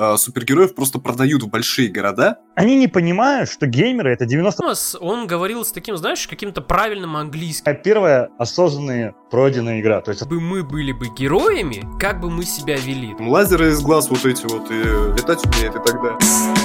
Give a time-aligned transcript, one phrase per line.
[0.00, 2.38] э, супергероев просто продают в большие города.
[2.54, 4.60] Они не понимают, что геймеры это 90...
[4.60, 7.76] Томас, он говорил с таким, знаешь, каким-то правильным английским.
[7.84, 10.00] Первая осознанная пройденная игра.
[10.00, 13.14] То есть бы мы были бы героями, как бы мы себя вели.
[13.18, 14.82] Лазеры из глаз вот эти вот, и
[15.20, 16.59] летать умеет и так далее.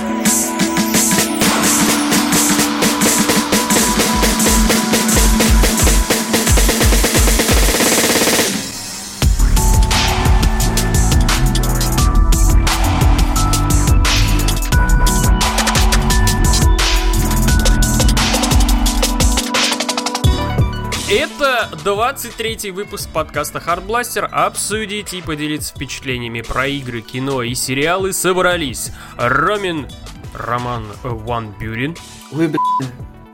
[21.66, 24.26] Это 23-й выпуск подкаста Hardblaster.
[24.26, 29.88] Обсудить и поделиться впечатлениями про игры, кино и сериалы собрались Ромин
[30.34, 31.96] Роман Ван Бюрин,
[32.32, 32.54] Ой.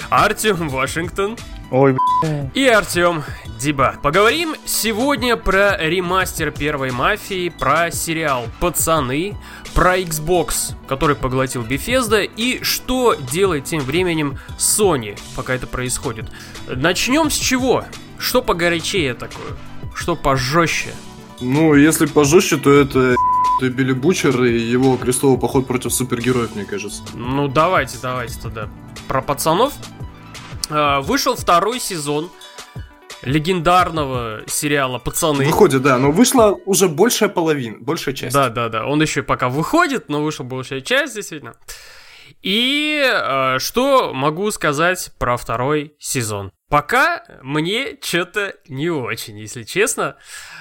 [0.10, 1.38] Артем Вашингтон
[1.72, 1.98] Ой,
[2.54, 3.24] и Артем
[3.60, 3.96] Диба.
[4.02, 9.36] Поговорим сегодня про ремастер первой мафии, про сериал Пацаны,
[9.74, 16.28] про Xbox, который поглотил Bethesda, и что делает тем временем Sony, пока это происходит.
[16.68, 17.84] Начнем с чего?
[18.22, 19.58] Что погорячее такое?
[19.96, 20.94] Что пожестче?
[21.40, 23.16] Ну, если пожестче, то это
[23.60, 27.02] то Билли Бучер и его крестовый поход против супергероев, мне кажется.
[27.16, 28.70] Ну, давайте, давайте тогда.
[29.08, 29.74] Про пацанов.
[30.70, 32.30] А, Вышел второй сезон
[33.24, 35.46] легендарного сериала «Пацаны».
[35.46, 38.34] Выходит, да, но вышла уже большая половина, большая часть.
[38.36, 38.86] Да, да, да.
[38.86, 41.56] Он еще пока выходит, но вышел большая часть, действительно.
[42.44, 46.52] И э, что могу сказать про второй сезон?
[46.72, 50.16] Пока мне что-то не очень, если честно.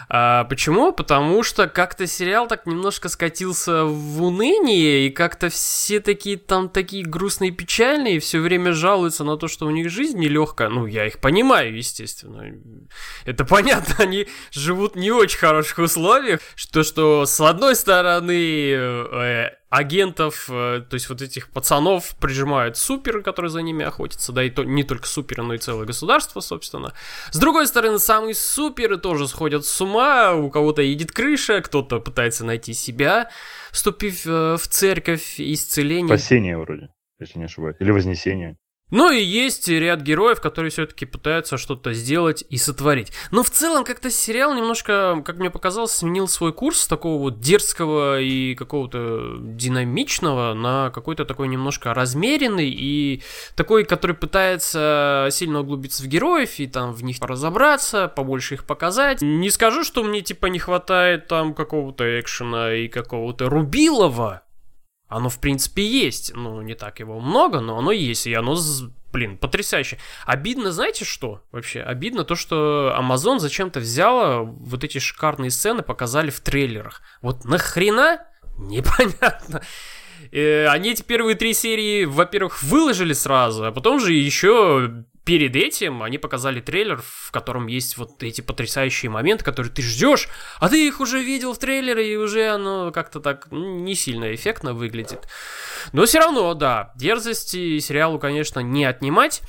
[0.09, 0.93] А, почему?
[0.93, 7.05] Потому что как-то сериал так немножко скатился в уныние, и как-то все такие там такие
[7.05, 10.69] грустные, печальные, все время жалуются на то, что у них жизнь нелегкая.
[10.69, 12.59] Ну, я их понимаю, естественно.
[13.25, 16.41] Это понятно, они живут не очень хороших условиях.
[16.57, 23.23] Что, что с одной стороны, э, агентов, э, то есть вот этих пацанов прижимают суперы,
[23.23, 26.93] которые за ними охотятся, да, и то, не только суперы, но и целое государство, собственно.
[27.31, 32.45] С другой стороны, самые суперы тоже сходят с ума, у кого-то едет крыша, кто-то пытается
[32.45, 33.31] найти себя,
[33.71, 36.09] вступив э, в церковь исцеления.
[36.19, 36.89] Спасение вроде,
[37.21, 37.77] если не ошибаюсь.
[37.79, 38.57] Или Вознесение.
[38.91, 43.13] Ну и есть ряд героев, которые все-таки пытаются что-то сделать и сотворить.
[43.31, 47.41] Но в целом как-то сериал немножко, как мне показалось, сменил свой курс с такого вот
[47.41, 53.23] дерзкого и какого-то динамичного на какой-то такой немножко размеренный и
[53.57, 59.23] такой, который пытается сильно углубиться в героев и там в них разобраться, побольше их показать.
[59.23, 64.43] Не скажу, что мне типа не хватает там какого-то экшена и какого-то рубилова,
[65.11, 66.33] оно, в принципе, есть.
[66.35, 68.27] Ну, не так его много, но оно есть.
[68.27, 68.57] И оно,
[69.13, 69.99] блин, потрясающе.
[70.25, 71.43] Обидно, знаете что?
[71.51, 77.03] Вообще, обидно то, что Amazon зачем-то взяла вот эти шикарные сцены, показали в трейлерах.
[77.21, 78.25] Вот нахрена?
[78.57, 79.63] Непонятно.
[80.33, 86.03] Э, Они эти первые три серии, во-первых, выложили сразу, а потом же еще перед этим
[86.03, 90.85] они показали трейлер, в котором есть вот эти потрясающие моменты, которые ты ждешь, а ты
[90.85, 95.29] их уже видел в трейлере, и уже оно как-то так не сильно эффектно выглядит.
[95.93, 99.43] Но все равно, да, дерзости сериалу, конечно, не отнимать.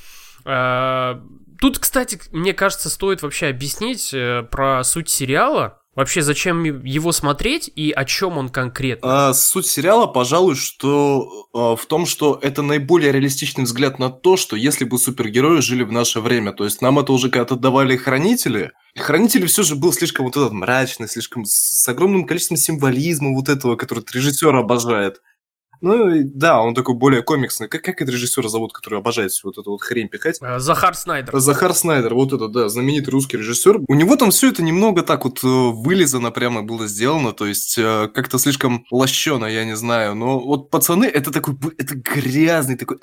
[0.44, 1.20] Э,
[1.60, 5.81] Тут, кстати, мне кажется, стоит вообще объяснить э, про суть сериала.
[5.94, 9.28] Вообще, зачем его смотреть и о чем он конкретно?
[9.28, 14.38] А, суть сериала, пожалуй, что а, в том, что это наиболее реалистичный взгляд на то,
[14.38, 17.96] что если бы супергерои жили в наше время, то есть нам это уже когда-то давали
[17.96, 23.48] хранители, Хранители все же был слишком вот этот мрачный, слишком с, огромным количеством символизма вот
[23.48, 25.22] этого, который режиссер обожает.
[25.82, 27.68] Ну, да, он такой более комиксный.
[27.68, 30.38] Как, как этот режиссера зовут, который обожает всю вот эту вот хрень пихать?
[30.40, 31.38] Э, Захар Снайдер.
[31.38, 33.80] Захар Снайдер, вот это, да, знаменитый русский режиссер.
[33.88, 37.76] У него там все это немного так вот э, вылизано прямо было сделано, то есть
[37.76, 40.14] э, как-то слишком лощено, я не знаю.
[40.14, 42.98] Но вот пацаны, это такой, это грязный такой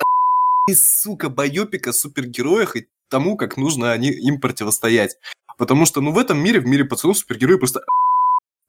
[0.68, 5.16] и, сука, байопик о супергероях и тому, как нужно они, им противостоять.
[5.58, 7.99] Потому что, ну, в этом мире, в мире пацанов, супергерои просто а,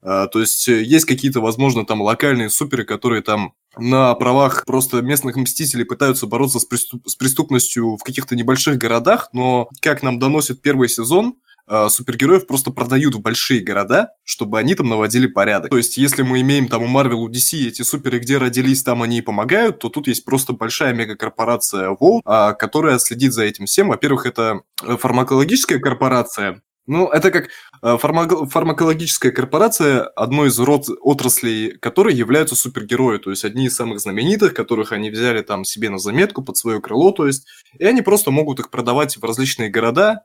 [0.02, 5.36] то есть э, есть какие-то, возможно, там локальные суперы, которые там на правах просто местных
[5.36, 10.60] мстителей пытаются бороться с, преступ- с преступностью в каких-то небольших городах, но, как нам доносит
[10.60, 15.70] первый сезон, а, супергероев просто продают в большие города, чтобы они там наводили порядок.
[15.70, 19.02] То есть, если мы имеем там у Marvel, у DC эти суперы, где родились, там
[19.02, 23.66] они и помогают, то тут есть просто большая мегакорпорация Волт, а, которая следит за этим
[23.66, 23.88] всем.
[23.88, 30.86] Во-первых, это э, фармакологическая корпорация, ну, это как э, фармако- фармакологическая корпорация, одной из род
[31.00, 35.90] отраслей которой являются супергерои, то есть одни из самых знаменитых, которых они взяли там себе
[35.90, 37.46] на заметку под свое крыло, то есть,
[37.78, 40.22] и они просто могут их продавать в различные города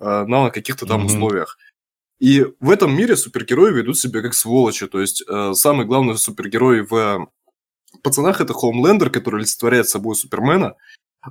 [0.00, 1.06] э, на каких-то там Мгм.
[1.06, 1.56] условиях.
[2.20, 4.86] И в этом мире супергерои ведут себя как сволочи.
[4.86, 7.28] То есть э, самый главный супергерой в
[8.02, 10.74] пацанах это Хоумлендер, который олицетворяет собой Супермена.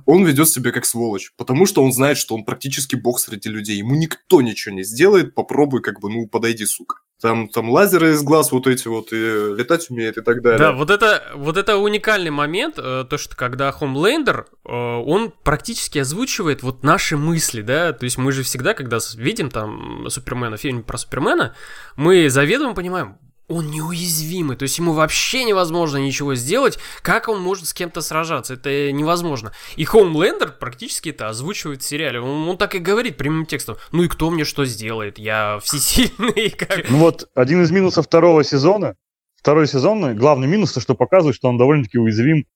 [0.06, 3.76] Он ведет себя как сволочь, потому что он знает, что он практически бог среди людей.
[3.78, 6.96] Ему никто ничего не сделает, попробуй как бы, ну, подойди, сука.
[7.20, 10.58] Там, там лазеры из глаз вот эти вот, и летать умеет и так далее.
[10.58, 16.00] Да, вот это, вот это уникальный момент, э, то, что когда Хомлендер, э, он практически
[16.00, 20.82] озвучивает вот наши мысли, да, то есть мы же всегда, когда видим там Супермена, фильм
[20.82, 21.54] про Супермена,
[21.96, 23.16] мы заведомо понимаем,
[23.48, 28.54] он неуязвимый, то есть ему вообще невозможно ничего сделать, как он может с кем-то сражаться,
[28.54, 29.52] это невозможно.
[29.76, 34.02] И Хоумлендер практически это озвучивает в сериале, он, он так и говорит прямым текстом, ну
[34.02, 36.50] и кто мне что сделает, я всесильный.
[36.58, 36.88] Как...
[36.88, 38.96] Ну вот, один из минусов второго сезона,
[39.36, 42.46] второй сезон, главный минус, то, что показывает, что он довольно-таки уязвим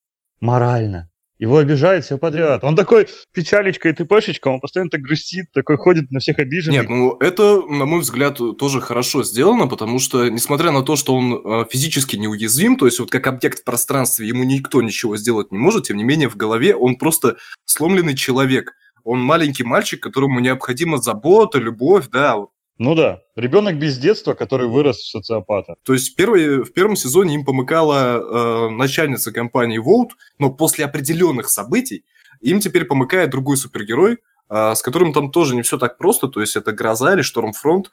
[0.41, 1.11] морально.
[1.39, 2.65] Его обижают все подряд.
[2.65, 6.81] Он такой печалечка и тпшечка, он постоянно так грустит, такой ходит на всех обиженных.
[6.81, 11.15] Нет, ну это, на мой взгляд, тоже хорошо сделано, потому что, несмотря на то, что
[11.15, 15.53] он э, физически неуязвим, то есть вот как объект в пространстве, ему никто ничего сделать
[15.53, 18.75] не может, тем не менее в голове он просто сломленный человек.
[19.05, 22.37] Он маленький мальчик, которому необходима забота, любовь, да,
[22.79, 25.75] ну да, ребенок без детства, который вырос в социопата.
[25.85, 31.49] То есть первый, в первом сезоне им помыкала э, начальница компании Волт, но после определенных
[31.49, 32.05] событий
[32.41, 36.41] им теперь помыкает другой супергерой, э, с которым там тоже не все так просто, то
[36.41, 37.91] есть это Гроза или Штормфронт.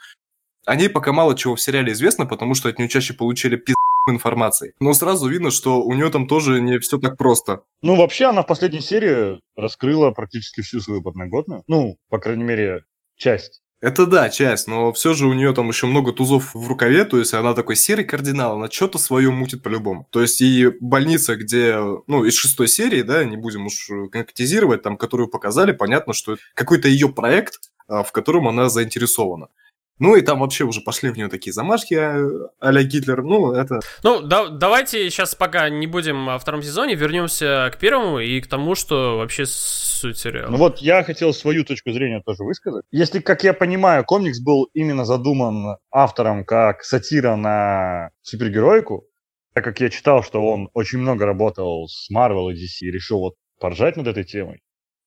[0.65, 3.75] О ней пока мало чего в сериале известно, потому что от нее чаще получили пиз
[4.07, 4.73] информации.
[4.79, 7.63] Но сразу видно, что у нее там тоже не все так просто.
[7.81, 11.63] Ну, вообще, она в последней серии раскрыла практически всю свою подноготную.
[11.67, 12.83] Ну, по крайней мере,
[13.15, 13.61] часть.
[13.81, 17.19] Это да, часть, но все же у нее там еще много тузов в рукаве, то
[17.19, 20.07] есть она такой серый кардинал, она что-то свое мутит по-любому.
[20.11, 21.77] То есть и больница, где,
[22.07, 26.87] ну, из шестой серии, да, не будем уж конкретизировать, там, которую показали, понятно, что какой-то
[26.87, 29.49] ее проект, а, в котором она заинтересована.
[29.97, 32.27] Ну и там вообще уже пошли в нее такие замашки а,
[32.59, 33.23] а-ля Гитлер.
[33.23, 33.79] Ну, это...
[34.03, 38.47] Ну, да, давайте сейчас пока не будем о втором сезоне, вернемся к первому и к
[38.47, 40.51] тому, что вообще суть сериала.
[40.51, 42.83] Ну вот я хотел свою точку зрения тоже высказать.
[42.91, 49.05] Если, как я понимаю, комикс был именно задуман автором как сатира на супергероику,
[49.53, 53.19] так как я читал, что он очень много работал с Marvel и DC и решил
[53.19, 54.61] вот поржать над этой темой,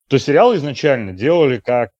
[0.09, 1.91] то сериал изначально делали как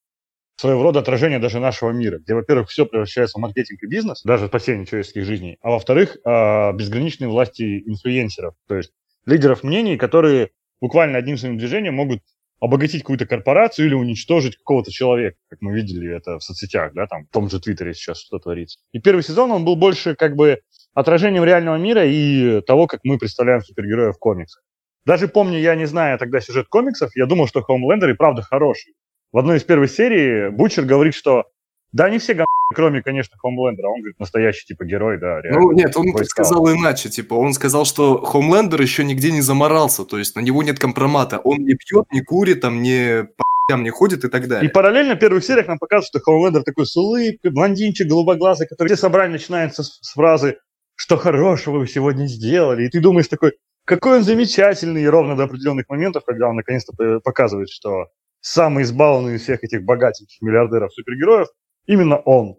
[0.60, 4.48] своего рода отражение даже нашего мира, где, во-первых, все превращается в маркетинг и бизнес, даже
[4.48, 8.92] спасение человеческих жизней, а во-вторых, а, безграничные власти инфлюенсеров, то есть
[9.26, 10.50] лидеров мнений, которые
[10.82, 12.20] буквально одним своим движением могут
[12.60, 17.26] обогатить какую-то корпорацию или уничтожить какого-то человека, как мы видели это в соцсетях, да, там,
[17.26, 18.80] в том же Твиттере сейчас что творится.
[18.92, 20.60] И первый сезон, он был больше как бы
[20.94, 24.62] отражением реального мира и того, как мы представляем супергероев в комиксах.
[25.06, 28.94] Даже помню, я не знаю тогда сюжет комиксов, я думал, что Хоумлендер и правда хороший.
[29.32, 31.46] В одной из первых серий Бучер говорит, что
[31.92, 33.88] да, они все говно, кроме, конечно, Хомлендера.
[33.88, 35.60] Он говорит, настоящий, типа, герой, да, реально.
[35.60, 40.18] Ну, нет, он сказал иначе, типа, он сказал, что Хомлендер еще нигде не заморался, то
[40.20, 41.40] есть на него нет компромата.
[41.40, 43.44] Он не пьет, не курит, там, не по
[43.78, 44.68] не ходит и так далее.
[44.68, 48.88] И параллельно в первых сериях нам показывают, что Хомлендер такой с улыбкой, блондинчик, голубоглазый, который
[48.88, 50.58] все собрания начинаются с, с фразы
[50.96, 53.54] «Что хорошего вы сегодня сделали?» И ты думаешь такой,
[53.86, 58.08] какой он замечательный, и ровно до определенных моментов, когда он наконец-то показывает, что
[58.42, 61.48] самый избалованный из всех этих богатеньких миллиардеров-супергероев,
[61.86, 62.58] именно он.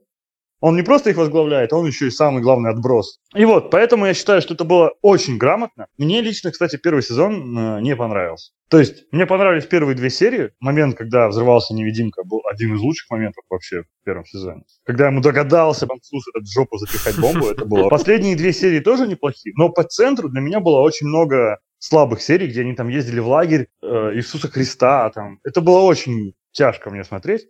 [0.61, 3.19] Он не просто их возглавляет, он еще и самый главный отброс.
[3.35, 5.87] И вот, поэтому я считаю, что это было очень грамотно.
[5.97, 8.52] Мне лично, кстати, первый сезон э, не понравился.
[8.69, 10.50] То есть, мне понравились первые две серии.
[10.61, 14.62] Момент, когда взрывался невидимка, был один из лучших моментов вообще в первом сезоне.
[14.85, 17.88] Когда ему догадался француз этот в жопу запихать бомбу, это было.
[17.88, 22.46] Последние две серии тоже неплохие, но по центру для меня было очень много слабых серий,
[22.46, 25.10] где они там ездили в лагерь э, Иисуса Христа.
[25.10, 25.40] Там.
[25.42, 27.46] Это было очень тяжко мне смотреть.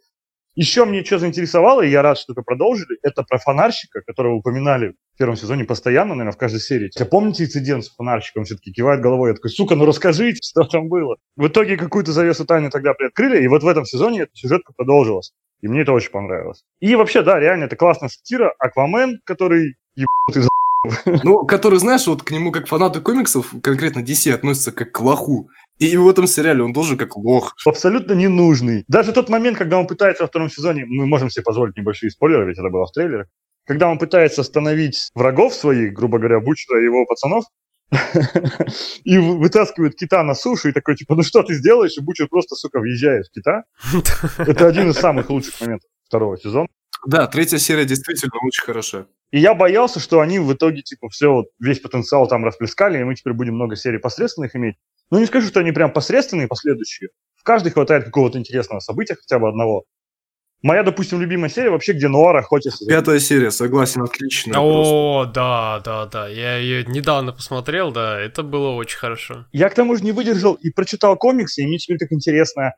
[0.57, 4.95] Еще мне что заинтересовало, и я рад, что это продолжили, это про фонарщика, которого упоминали
[5.15, 6.91] в первом сезоне постоянно, наверное, в каждой серии.
[6.99, 8.45] А помните инцидент с фонарщиком?
[8.45, 9.31] Все-таки кивает головой.
[9.31, 11.17] Я такой, сука, ну расскажите, что там было.
[11.37, 15.33] В итоге какую-то завесу тайны тогда приоткрыли, и вот в этом сезоне эта сюжетка продолжилась.
[15.61, 16.65] И мне это очень понравилось.
[16.81, 18.53] И вообще, да, реально, это классная сатира.
[18.59, 20.43] Аквамен, который ебанутый
[21.25, 25.51] ну, который, знаешь, вот к нему как фанаты комиксов, конкретно DC, относятся как к лоху.
[25.79, 27.55] И в этом сериале он должен как лох.
[27.67, 28.85] Абсолютно ненужный.
[28.89, 32.47] Даже тот момент, когда он пытается во втором сезоне, мы можем себе позволить небольшие спойлеры,
[32.47, 33.27] ведь это было в трейлере,
[33.67, 37.45] когда он пытается остановить врагов своих, грубо говоря, Бучера и его пацанов,
[39.05, 41.97] и вытаскивает кита на сушу, и такой, типа, ну что ты сделаешь?
[41.97, 43.65] И Бучер просто, сука, въезжает в кита.
[44.39, 46.69] Это один из самых лучших моментов второго сезона.
[47.07, 49.07] Да, третья серия действительно очень хорошая.
[49.31, 53.05] И я боялся, что они в итоге, типа, все, вот, весь потенциал там расплескали, и
[53.05, 54.77] мы теперь будем много серий посредственных иметь.
[55.11, 57.11] Ну, не скажу, что они прям посредственные, последующие.
[57.37, 59.85] В каждой хватает какого-то интересного события, хотя бы одного.
[60.63, 62.85] Моя, допустим, любимая серия вообще, где Нуар охотится.
[62.87, 64.61] Пятая серия, согласен, отлично.
[64.61, 66.29] О, да, да, да.
[66.29, 69.47] Я ее недавно посмотрел, да, это было очень хорошо.
[69.53, 72.75] Я к тому же не выдержал и прочитал комиксы, и мне теперь так интересно,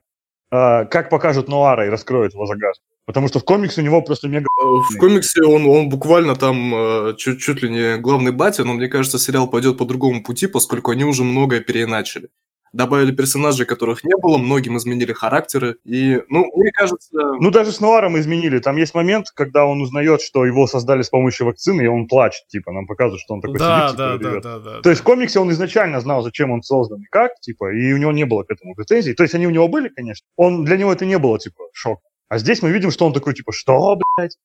[0.53, 2.83] как покажут Нуара и раскроют его загадку.
[3.05, 4.47] Потому что в комиксе у него просто мега...
[4.61, 8.87] В комиксе он, он буквально там э, чуть, чуть ли не главный батя, но мне
[8.87, 12.29] кажется, сериал пойдет по другому пути, поскольку они уже многое переначали
[12.73, 15.77] добавили персонажей, которых не было, многим изменили характеры.
[15.85, 17.09] И, ну, мне кажется...
[17.39, 18.59] Ну, даже с Нуаром изменили.
[18.59, 22.47] Там есть момент, когда он узнает, что его создали с помощью вакцины, и он плачет.
[22.47, 25.01] Типа, нам показывают, что он такой да, сидит, да, типа, да, да, да, То есть
[25.01, 28.25] в комиксе он изначально знал, зачем он создан и как, типа, и у него не
[28.25, 29.13] было к этому претензий.
[29.13, 30.25] То есть они у него были, конечно.
[30.35, 31.99] Он, для него это не было, типа, шок.
[32.27, 34.37] А здесь мы видим, что он такой, типа, что, блядь?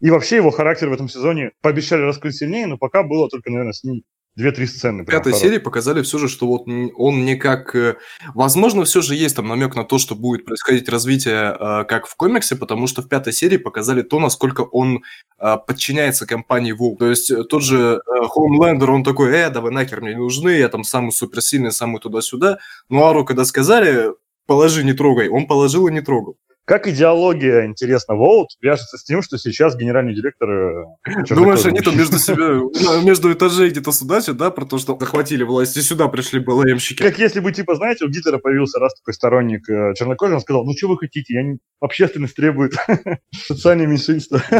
[0.00, 3.72] И вообще его характер в этом сезоне пообещали раскрыть сильнее, но пока было только, наверное,
[3.72, 4.02] с ним
[4.36, 5.02] две-три сцены.
[5.02, 7.74] В пятой серии показали все же, что вот он не как...
[7.74, 7.96] Э,
[8.34, 12.14] возможно, все же есть там намек на то, что будет происходить развитие э, как в
[12.16, 15.02] комиксе, потому что в пятой серии показали то, насколько он
[15.38, 16.96] э, подчиняется компании Вул.
[16.96, 20.84] То есть тот же Хоумлендер, он такой, э, давай нахер мне не нужны, я там
[20.84, 22.58] самый суперсильный, самый туда-сюда.
[22.90, 24.12] Ну, Ару, когда сказали,
[24.46, 26.36] положи, не трогай, он положил и не трогал.
[26.66, 30.50] Как идеология, интересно, Волт вяжется с тем, что сейчас генеральный директор...
[30.50, 30.84] Э,
[31.28, 32.60] Думаешь, они там между себя,
[33.04, 37.00] между этажей где-то судачат, да, про то, что захватили власть, и сюда пришли БЛМщики?
[37.00, 40.64] Как если бы, типа, знаете, у Гитлера появился раз такой сторонник э, чернокожий, он сказал,
[40.64, 41.58] ну что вы хотите, я не...
[41.78, 42.72] общественность требует
[43.32, 44.40] социальное меньшинство.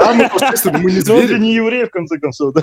[0.00, 0.28] Да, мы,
[0.80, 2.62] мы не он не еврей, в конце концов, да.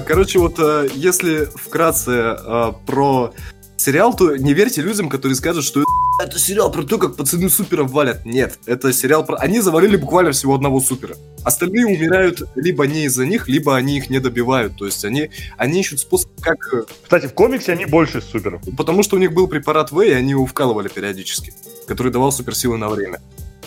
[0.00, 3.32] Короче, вот э, если вкратце э, про
[3.76, 5.84] сериал, то не верьте людям, которые скажут, что
[6.20, 8.26] это сериал про то, как пацаны суперов валят.
[8.26, 9.36] Нет, это сериал про...
[9.36, 11.16] Они завалили буквально всего одного супера.
[11.44, 14.76] Остальные умирают либо не из-за них, либо они их не добивают.
[14.76, 16.58] То есть они, они ищут способ, как...
[16.74, 18.62] Э, Кстати, в комиксе они больше суперов.
[18.76, 21.52] Потому что у них был препарат В, и они его вкалывали периодически,
[21.86, 23.20] который давал суперсилы на время.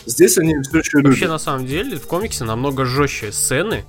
[0.06, 1.02] Здесь они все еще.
[1.02, 3.86] Вообще, на самом деле, в комиксе намного жестче сцены,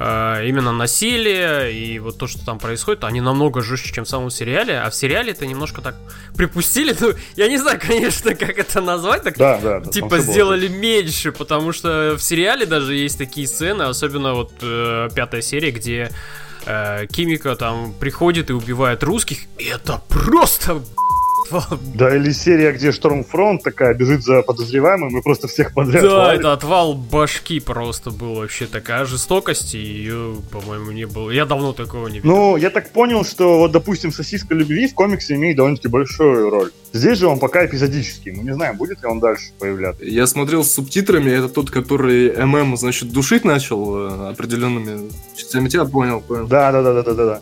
[0.00, 4.78] именно насилие и вот то, что там происходит, они намного жестче, чем в самом сериале.
[4.78, 5.96] А в сериале это немножко так
[6.36, 6.96] припустили.
[7.00, 9.22] Ну, я не знаю, конечно, как это назвать.
[9.22, 10.76] Так, да, да, да, типа сделали было.
[10.76, 16.10] меньше, потому что в сериале даже есть такие сцены, особенно вот э, пятая серия, где
[16.66, 19.38] э, Кимика там приходит и убивает русских.
[19.58, 20.82] И это просто
[21.94, 26.40] да, или серия, где Штормфронт такая бежит за подозреваемым и просто всех подряд Да, валит.
[26.40, 31.30] это отвал башки просто был вообще такая жестокость, и ее, по-моему, не было.
[31.30, 32.30] Я давно такого не видел.
[32.30, 36.70] Ну, я так понял, что вот, допустим, сосиска любви в комиксе имеет довольно-таки большую роль.
[36.92, 38.32] Здесь же он пока эпизодический.
[38.32, 40.04] Мы не знаем, будет ли он дальше появляться.
[40.04, 45.84] Я смотрел с субтитрами, это тот, который ММ, значит, душить начал э, определенными частями тебя,
[45.84, 46.46] понял, понял.
[46.46, 47.40] Да, да, да, да, да, да.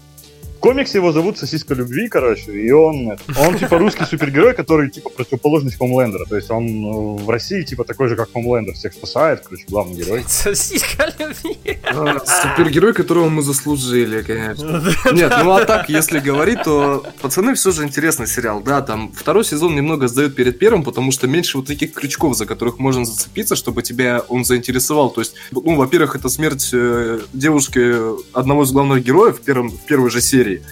[0.59, 5.09] В комиксе его зовут Сосиска Любви, короче, и он, он типа русский супергерой, который типа
[5.09, 6.25] противоположность Хомлендера.
[6.25, 10.03] То есть он э, в России типа такой же, как Хомлендер, всех спасает, короче, главный
[10.03, 10.25] герой.
[10.27, 11.79] Сосиска Любви.
[11.85, 14.83] А, супергерой, которого мы заслужили, конечно.
[15.13, 18.61] Нет, ну а так, если говорить, то пацаны все же интересный сериал.
[18.61, 22.47] Да, там второй сезон немного сдает перед первым, потому что меньше вот таких крючков, за
[22.47, 25.11] которых можно зацепиться, чтобы тебя он заинтересовал.
[25.11, 27.95] То есть, ну, во-первых, это смерть э, девушки
[28.37, 30.63] одного из главных героев в, первом, в первой же серии серии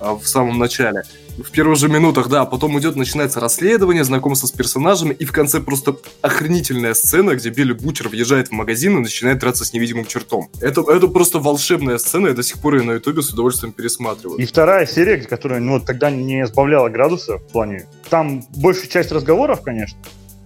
[0.00, 1.02] а, в самом начале.
[1.36, 5.60] В первых же минутах, да, потом идет, начинается расследование, знакомство с персонажами, и в конце
[5.60, 10.48] просто охренительная сцена, где Билли Бучер въезжает в магазин и начинает драться с невидимым чертом.
[10.60, 14.38] Это, это просто волшебная сцена, я до сих пор ее на ютубе с удовольствием пересматриваю.
[14.38, 17.88] И вторая серия, которая, ну, тогда не сбавляла градуса в плане...
[18.10, 19.98] Там большая часть разговоров, конечно,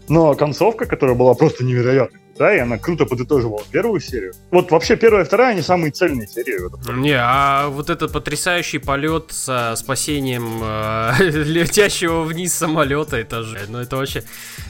[0.08, 4.32] но концовка, которая была просто невероятной да, и она круто подытоживала первую серию.
[4.50, 6.58] Вот вообще первая и вторая, они самые цельные серии.
[7.00, 13.78] Не, а вот этот потрясающий полет со спасением э, летящего вниз самолета, это же, ну
[13.78, 14.22] это вообще,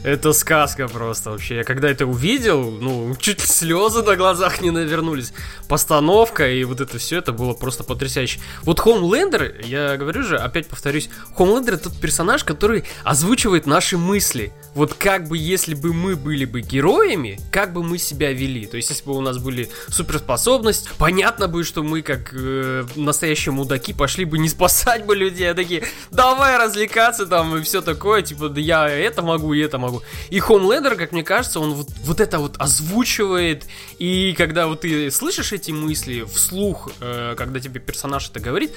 [0.03, 1.57] это сказка просто вообще.
[1.57, 5.33] Я когда это увидел, ну, чуть слезы на глазах не навернулись.
[5.69, 8.41] Постановка и вот это все, это было просто потрясающе.
[8.63, 14.53] Вот Хомлендер, я говорю же, опять повторюсь, Хомлендер это тот персонаж, который озвучивает наши мысли.
[14.75, 18.67] Вот как бы если бы мы были бы героями, как бы мы себя вели.
[18.67, 23.53] То есть, если бы у нас были суперспособности, понятно бы, что мы, как э, настоящие
[23.53, 28.23] мудаки, пошли бы не спасать бы людей, а такие, давай развлекаться там и все такое,
[28.23, 30.03] типа, да я это могу и это могу.
[30.31, 33.65] И Хомлендер, как мне кажется, он вот, вот это вот озвучивает,
[33.99, 38.73] и когда вот ты слышишь эти мысли вслух, э, когда тебе персонаж это говорит,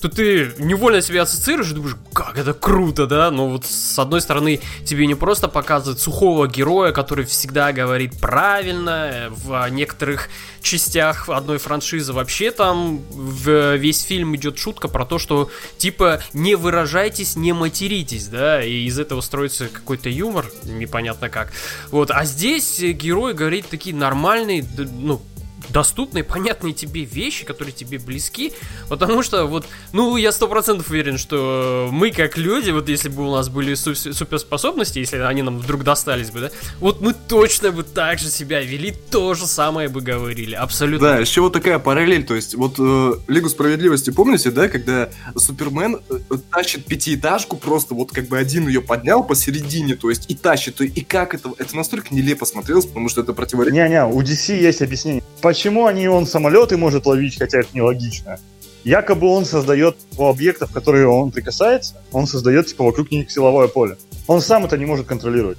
[0.00, 3.30] то ты невольно себя ассоциируешь и думаешь, как это круто, да?
[3.30, 8.20] Но вот с одной стороны тебе не просто просто показывает сухого героя, который всегда говорит
[8.20, 9.28] правильно.
[9.30, 10.28] В некоторых
[10.60, 16.54] частях одной франшизы вообще там в весь фильм идет шутка про то, что типа не
[16.54, 21.50] выражайтесь, не материтесь, да, и из этого строится какой-то юмор, непонятно как.
[21.90, 25.22] Вот, а здесь герой говорит такие нормальные, ну,
[25.70, 28.52] доступные, понятные тебе вещи, которые тебе близки,
[28.88, 33.28] потому что вот, ну, я сто процентов уверен, что мы как люди, вот если бы
[33.28, 36.50] у нас были суперспособности, если они нам вдруг достались бы, да,
[36.80, 41.08] вот мы точно бы так же себя вели, то же самое бы говорили, абсолютно.
[41.08, 46.00] Да, еще вот такая параллель, то есть вот э, Лигу Справедливости, помните, да, когда Супермен
[46.10, 46.18] э,
[46.50, 51.02] тащит пятиэтажку, просто вот как бы один ее поднял посередине, то есть и тащит, и
[51.04, 53.74] как это, это настолько нелепо смотрелось, потому что это противоречит.
[53.74, 55.22] Не-не, у DC есть объяснение.
[55.52, 58.38] Почему они он самолеты может ловить, хотя это нелогично?
[58.84, 63.98] Якобы он создает у объектов, которые он прикасается, он создает типа вокруг них силовое поле.
[64.26, 65.58] Он сам это не может контролировать.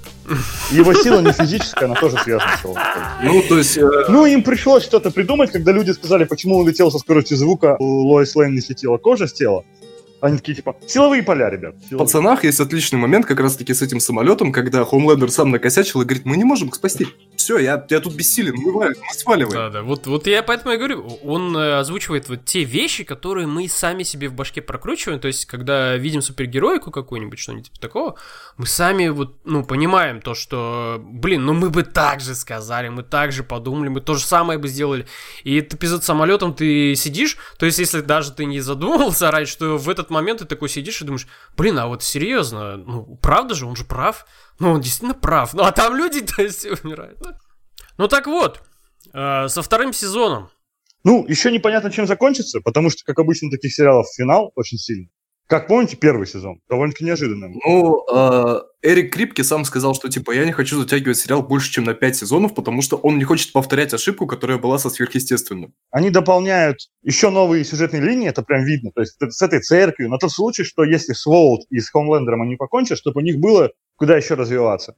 [0.72, 2.82] Его сила не физическая, она тоже связана с силовым
[3.22, 3.78] Ну, то есть...
[3.78, 3.88] Э...
[4.08, 8.34] Ну, им пришлось что-то придумать, когда люди сказали, почему он летел со скоростью звука, Лоис
[8.34, 9.64] Лейн не слетела кожа с тела.
[10.24, 11.74] Они такие, типа, силовые поля, ребят.
[11.80, 11.96] Силовые.
[11.96, 16.06] В «Пацанах» есть отличный момент как раз-таки с этим самолетом, когда Хомлендер сам накосячил и
[16.06, 17.08] говорит, мы не можем их спасти.
[17.36, 19.52] Все, я, я тут бессилен, мы, мы сваливаем.
[19.52, 23.46] Да, да, вот, вот я поэтому и говорю, он э, озвучивает вот те вещи, которые
[23.46, 28.14] мы сами себе в башке прокручиваем, то есть, когда видим супергероику какую-нибудь, что-нибудь типа такого,
[28.56, 33.02] мы сами вот, ну, понимаем то, что, блин, ну мы бы так же сказали, мы
[33.02, 35.06] так же подумали, мы то же самое бы сделали.
[35.42, 39.52] И этот эпизод с самолетом ты сидишь, то есть, если даже ты не задумывался раньше,
[39.52, 43.54] что в этот момент ты такой сидишь и думаешь, блин, а вот серьезно, ну, правда
[43.54, 44.26] же, он же прав.
[44.58, 45.54] Ну, он действительно прав.
[45.54, 47.18] Ну, а там люди-то все умирают.
[47.98, 48.62] Ну, так вот,
[49.12, 50.50] э, со вторым сезоном.
[51.04, 55.10] Ну, еще непонятно, чем закончится, потому что, как обычно, таких сериалов финал очень сильный.
[55.46, 56.60] Как помните, первый сезон?
[56.70, 57.48] Довольно-таки неожиданно.
[57.48, 61.84] Ну, э, Эрик Крипки сам сказал, что, типа, я не хочу затягивать сериал больше, чем
[61.84, 65.74] на 5 сезонов, потому что он не хочет повторять ошибку, которая была со сверхъестественным.
[65.90, 68.90] Они дополняют еще новые сюжетные линии, это прям видно.
[68.94, 72.40] То есть с этой церковью, на тот случай, что если с Волт и с Хомлендером
[72.40, 74.96] они покончат, чтобы у них было куда еще развиваться.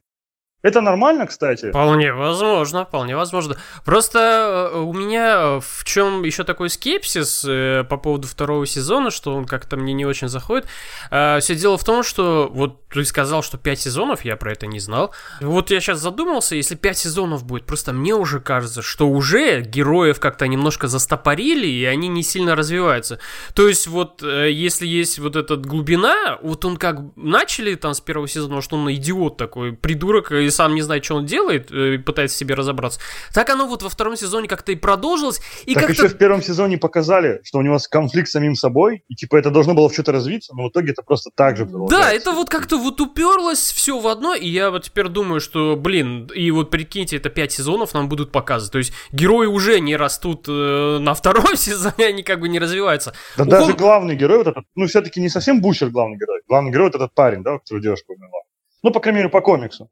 [0.63, 1.69] Это нормально, кстати?
[1.69, 3.57] Вполне возможно, вполне возможно.
[3.85, 9.35] Просто э, у меня в чем еще такой скепсис э, по поводу второго сезона, что
[9.35, 10.65] он как-то мне не очень заходит.
[11.11, 14.65] Э, Все дело в том, что вот ты сказал, что 5 сезонов, я про это
[14.65, 15.13] не знал.
[15.41, 20.19] Вот я сейчас задумался, если 5 сезонов будет, просто мне уже кажется, что уже героев
[20.19, 23.19] как-то немножко застопорили, и они не сильно развиваются.
[23.53, 28.27] То есть вот если есть вот эта глубина, вот он как начали там с первого
[28.27, 32.37] сезона, что он идиот такой, придурок, и сам не знает, что он делает, э, пытается
[32.37, 32.99] себе разобраться.
[33.33, 35.41] Так оно вот во втором сезоне как-то и продолжилось.
[35.65, 36.03] И так как-то...
[36.03, 39.51] еще в первом сезоне показали, что у него конфликт с самим собой, и типа это
[39.51, 42.49] должно было в что-то развиться, но в итоге это просто так же Да, это вот
[42.49, 46.71] как-то вот уперлось все в одно, и я вот теперь думаю, что, блин, и вот
[46.71, 48.71] прикиньте, это пять сезонов нам будут показывать.
[48.71, 53.13] То есть герои уже не растут э, на втором сезоне, они как бы не развиваются.
[53.37, 56.41] Да У даже главный герой вот этот, ну все-таки не совсем Бучер главный герой.
[56.47, 58.39] Главный герой вот этот парень, да, который девушка умерла.
[58.83, 59.89] Ну, по крайней мере, по комиксу.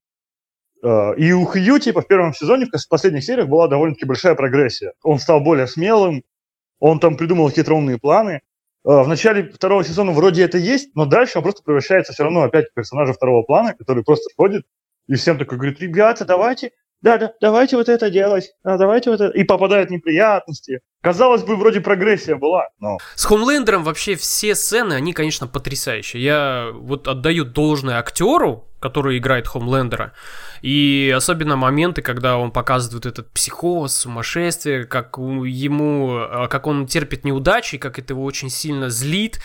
[0.86, 4.94] Э, и у Хью, типа, в первом сезоне, в последних сериях была довольно-таки большая прогрессия.
[5.02, 6.24] Он стал более смелым,
[6.80, 8.42] он там придумал хитроумные планы.
[8.86, 12.44] Э, в начале второго сезона вроде это есть, но дальше он просто превращается все равно
[12.44, 14.66] опять в персонажа второго плана, который просто входит
[15.08, 16.72] и всем такой говорит, ребята, давайте,
[17.02, 19.38] да, да, давайте вот это делать, да, давайте вот это.
[19.38, 20.82] И попадают неприятности.
[21.02, 22.98] Казалось бы, вроде прогрессия была, но...
[23.16, 26.24] С Хомлендером вообще все сцены, они, конечно, потрясающие.
[26.24, 30.14] Я вот отдаю должное актеру, который играет Хомлендера.
[30.66, 37.24] И особенно моменты, когда он показывает этот психоз, сумасшествие, как ему, а, как он терпит
[37.24, 39.40] неудачи, как это его очень сильно злит.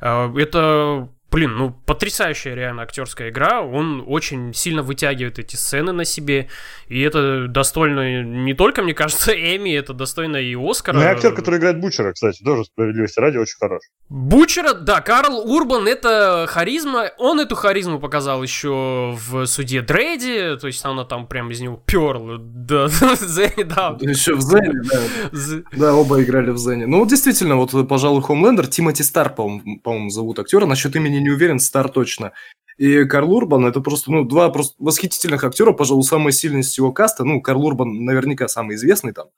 [0.00, 3.60] А, это Блин, ну потрясающая реально актерская игра.
[3.60, 6.48] Он очень сильно вытягивает эти сцены на себе.
[6.88, 10.96] И это достойно не только, мне кажется, Эми, это достойно и Оскара.
[10.96, 13.82] Ну и актер, который играет Бучера, кстати, тоже справедливости ради, очень хорош.
[14.08, 17.10] Бучера, да, Карл Урбан, это харизма.
[17.18, 21.82] Он эту харизму показал еще в суде Дрейди, то есть она там прям из него
[21.84, 22.38] перла.
[22.38, 23.96] Да, Зене, да.
[24.00, 25.62] Еще в Зене, да.
[25.72, 26.86] Да, оба играли в Зене.
[26.86, 30.66] Ну, действительно, вот, пожалуй, Хомлендер, Тимоти Стар, по-моему, зовут актера.
[30.66, 32.32] Насчет имени не уверен, Стар точно.
[32.76, 36.92] И Карл Урбан это просто, ну, два просто восхитительных актера, пожалуй, самая сильная из всего
[36.92, 37.24] каста.
[37.24, 39.28] Ну, Карл Урбан наверняка самый известный там.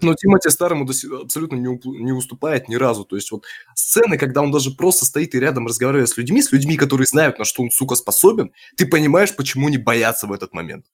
[0.00, 0.88] Но Тимати Старому
[1.20, 3.04] абсолютно не, не уступает ни разу.
[3.04, 6.50] То есть вот сцены, когда он даже просто стоит и рядом разговаривает с людьми, с
[6.50, 10.54] людьми, которые знают, на что он, сука, способен, ты понимаешь, почему они боятся в этот
[10.54, 10.86] момент.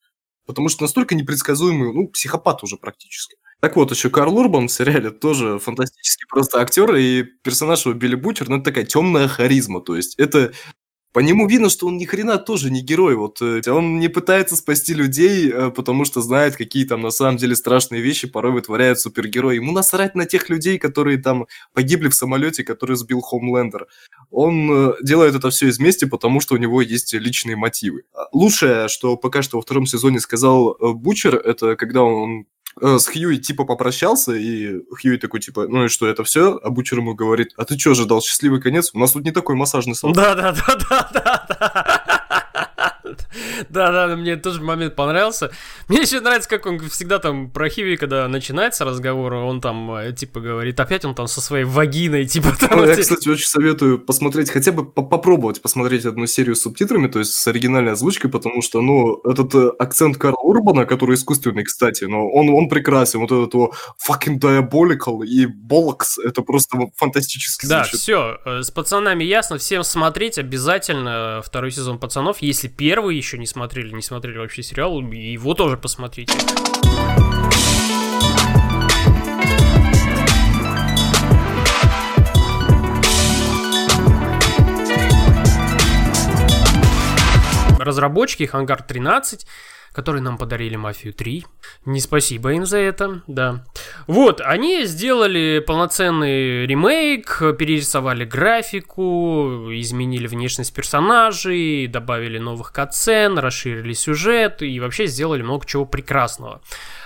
[0.45, 3.37] Потому что настолько непредсказуемый, ну, психопат уже практически.
[3.61, 8.15] Так вот, еще Карл Урбан в сериале тоже фантастический просто актер, и персонаж его Билли
[8.15, 10.53] Бутчер, ну, это такая темная харизма, то есть это
[11.11, 13.15] по нему видно, что он ни хрена тоже не герой.
[13.15, 17.37] Вот э, он не пытается спасти людей, э, потому что знает, какие там на самом
[17.37, 19.55] деле страшные вещи порой вытворяют супергерои.
[19.55, 23.87] Ему насрать на тех людей, которые там погибли в самолете, который сбил Хомлендер.
[24.29, 28.03] Он э, делает это все из мести, потому что у него есть личные мотивы.
[28.13, 32.45] А лучшее, что пока что во втором сезоне сказал Бучер, это когда он
[32.81, 36.59] с Хьюи типа попрощался, и Хьюи такой типа, ну и что, это все?
[36.63, 38.91] А Бучер ему говорит, а ты что, ожидал счастливый конец?
[38.93, 40.15] У нас тут не такой массажный салон.
[43.69, 43.69] Да-да-да-да-да.
[43.69, 45.51] Да-да, мне тоже момент понравился.
[45.87, 50.13] Мне еще нравится, как он всегда там про Хиви, когда начинается разговор, он там, э,
[50.13, 52.55] типа, говорит, опять он там со своей вагиной, типа...
[52.59, 57.19] Там, я, кстати, очень советую посмотреть, хотя бы попробовать посмотреть одну серию с субтитрами, то
[57.19, 62.05] есть с оригинальной озвучкой, потому что, ну, этот э, акцент Карла Урбана, который искусственный, кстати,
[62.05, 63.73] но он, он прекрасен, вот этот его
[64.07, 70.37] fucking diabolical и bollocks, это просто фантастически Да, все, э, с пацанами ясно, всем смотреть
[70.37, 75.53] обязательно второй сезон пацанов, если первый вы еще не смотрели, не смотрели вообще сериал, его
[75.53, 76.33] тоже посмотрите.
[87.77, 89.45] Разработчики Хангар 13
[89.93, 91.45] которые нам подарили Мафию 3.
[91.85, 93.65] Не спасибо им за это, да.
[94.07, 104.61] Вот, они сделали полноценный ремейк, перерисовали графику, изменили внешность персонажей, добавили новых катсцен, расширили сюжет
[104.61, 106.61] и вообще сделали много чего прекрасного.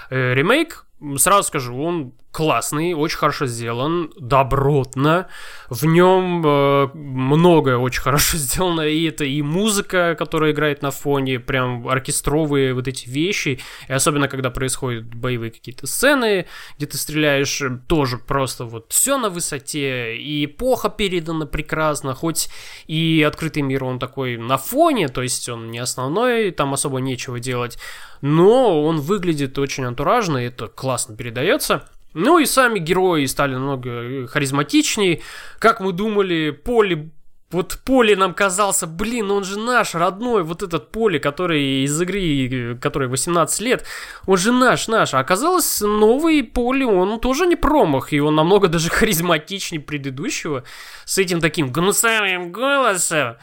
[0.09, 0.85] Э, ремейк
[1.17, 5.27] сразу скажу, он классный, очень хорошо сделан, добротно.
[5.69, 8.81] В нем э, многое очень хорошо сделано.
[8.81, 13.59] И это и музыка, которая играет на фоне, прям оркестровые вот эти вещи.
[13.87, 19.29] И особенно, когда происходят боевые какие-то сцены, где ты стреляешь, тоже просто вот все на
[19.29, 20.17] высоте.
[20.17, 22.49] И эпоха передана прекрасно, хоть
[22.87, 27.39] и открытый мир он такой на фоне, то есть он не основной, там особо нечего
[27.39, 27.77] делать.
[28.21, 31.87] Но он выглядит очень антуражно, и это классно передается.
[32.13, 35.21] Ну и сами герои стали намного э, харизматичнее.
[35.59, 37.11] Как мы думали, Поли
[37.53, 42.77] вот Поле нам казался, блин, он же наш, родной, вот этот Поле, который из игры,
[42.81, 43.85] который 18 лет,
[44.25, 45.13] он же наш, наш.
[45.13, 50.63] А оказалось, новый Поле, он тоже не промах, и он намного даже харизматичнее предыдущего,
[51.05, 53.37] с этим таким гнусавым голосом.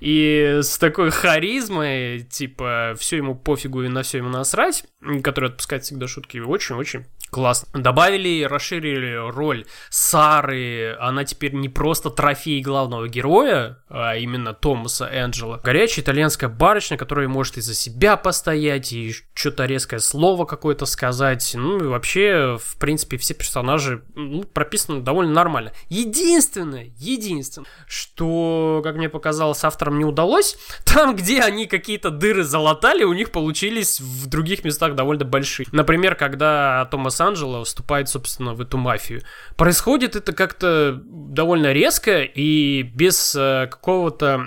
[0.00, 4.84] И с такой харизмой, типа, все ему пофигу и на все ему насрать,
[5.22, 7.80] который отпускает всегда шутки, очень-очень Классно.
[7.80, 10.96] Добавили, расширили роль Сары.
[10.98, 13.49] Она теперь не просто трофей главного героя,
[13.88, 15.60] а именно Томаса Энджела.
[15.62, 21.52] Горячая итальянская барышня, которая может и за себя постоять, и что-то резкое слово какое-то сказать.
[21.54, 25.72] Ну и вообще, в принципе, все персонажи ну, прописаны довольно нормально.
[25.88, 33.04] Единственное, единственное, что, как мне показалось, авторам не удалось, там, где они какие-то дыры залатали,
[33.04, 35.66] у них получились в других местах довольно большие.
[35.72, 39.22] Например, когда Томас Лос-Анджело вступает, собственно, в эту мафию.
[39.56, 44.40] Происходит это как-то довольно резко и без э, какого-то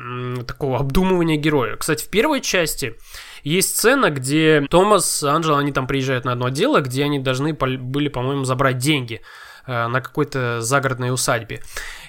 [0.47, 1.75] такого обдумывания героя.
[1.75, 2.95] Кстати, в первой части
[3.43, 8.08] есть сцена, где Томас, Анджело, они там приезжают на одно дело, где они должны были,
[8.08, 9.21] по-моему, забрать деньги
[9.67, 11.62] э, на какой-то загородной усадьбе.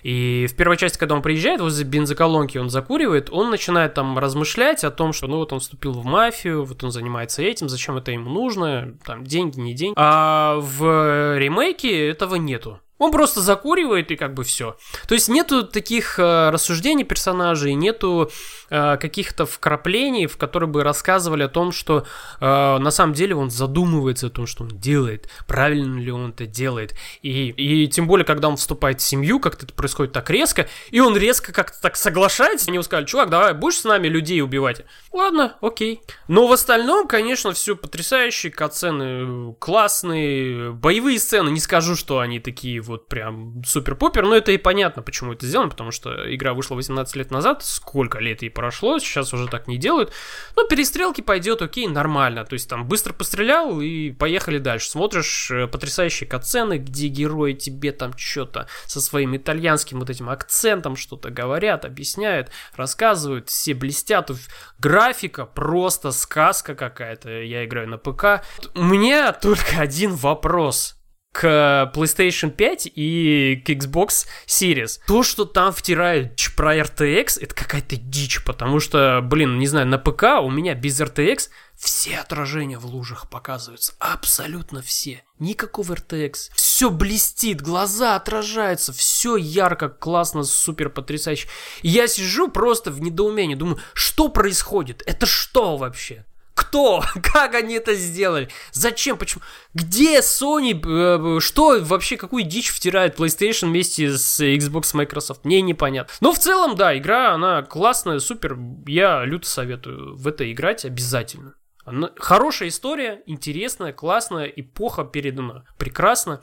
[0.02, 4.84] И в первой части, когда он приезжает, возле бензоколонки он закуривает, он начинает там размышлять
[4.84, 8.12] о том, что ну вот он вступил в мафию, вот он занимается этим, зачем это
[8.12, 9.94] ему нужно, там деньги, не деньги.
[9.96, 12.80] А в ремейке этого нету.
[12.98, 14.76] Он просто закуривает и как бы все.
[15.08, 18.30] То есть нету таких э, рассуждений персонажей, нету
[18.70, 22.06] э, каких-то вкраплений, в которые бы рассказывали о том, что
[22.40, 22.44] э,
[22.78, 26.94] на самом деле он задумывается о том, что он делает, правильно ли он это делает.
[27.22, 31.00] И, и тем более, когда он вступает в семью, как-то это происходит так резко, и
[31.00, 32.68] он резко как-то так соглашается.
[32.68, 34.82] Они ему сказали, чувак, давай, будешь с нами людей убивать?
[35.12, 36.00] Ладно, окей.
[36.28, 42.84] Но в остальном, конечно, все потрясающе, катсцены классные, боевые сцены, не скажу, что они такие
[42.84, 44.24] вот вот прям супер-пупер.
[44.24, 48.18] Но это и понятно, почему это сделано, потому что игра вышла 18 лет назад, сколько
[48.18, 50.12] лет ей прошло, сейчас уже так не делают.
[50.56, 52.44] Но перестрелки пойдет, окей, нормально.
[52.44, 54.88] То есть там быстро пострелял и поехали дальше.
[54.88, 60.96] Смотришь э, потрясающие катсцены, где герои тебе там что-то со своим итальянским вот этим акцентом
[60.96, 64.30] что-то говорят, объясняют, рассказывают, все блестят.
[64.78, 67.42] Графика просто сказка какая-то.
[67.42, 68.44] Я играю на ПК.
[68.74, 70.96] У меня только один вопрос
[71.34, 75.00] к PlayStation 5 и к Xbox Series.
[75.08, 79.98] То, что там втирают про RTX, это какая-то дичь, потому что, блин, не знаю, на
[79.98, 83.94] ПК у меня без RTX все отражения в лужах показываются.
[83.98, 85.24] Абсолютно все.
[85.40, 86.52] Никакого RTX.
[86.54, 91.48] Все блестит, глаза отражаются, все ярко, классно, супер потрясающе.
[91.82, 95.02] Я сижу просто в недоумении, думаю, что происходит?
[95.04, 96.24] Это что вообще?
[96.54, 97.02] Кто?
[97.22, 98.48] Как они это сделали?
[98.72, 99.16] Зачем?
[99.18, 99.42] Почему?
[99.74, 100.80] Где Sony?
[100.84, 105.44] Э, что вообще, какую дичь втирает PlayStation вместе с Xbox Microsoft?
[105.44, 106.12] Мне непонятно.
[106.20, 108.56] Но в целом, да, игра, она классная, супер.
[108.86, 111.54] Я люто советую в это играть обязательно.
[111.84, 112.10] Она...
[112.16, 116.40] Хорошая история, интересная, классная, эпоха передана прекрасно.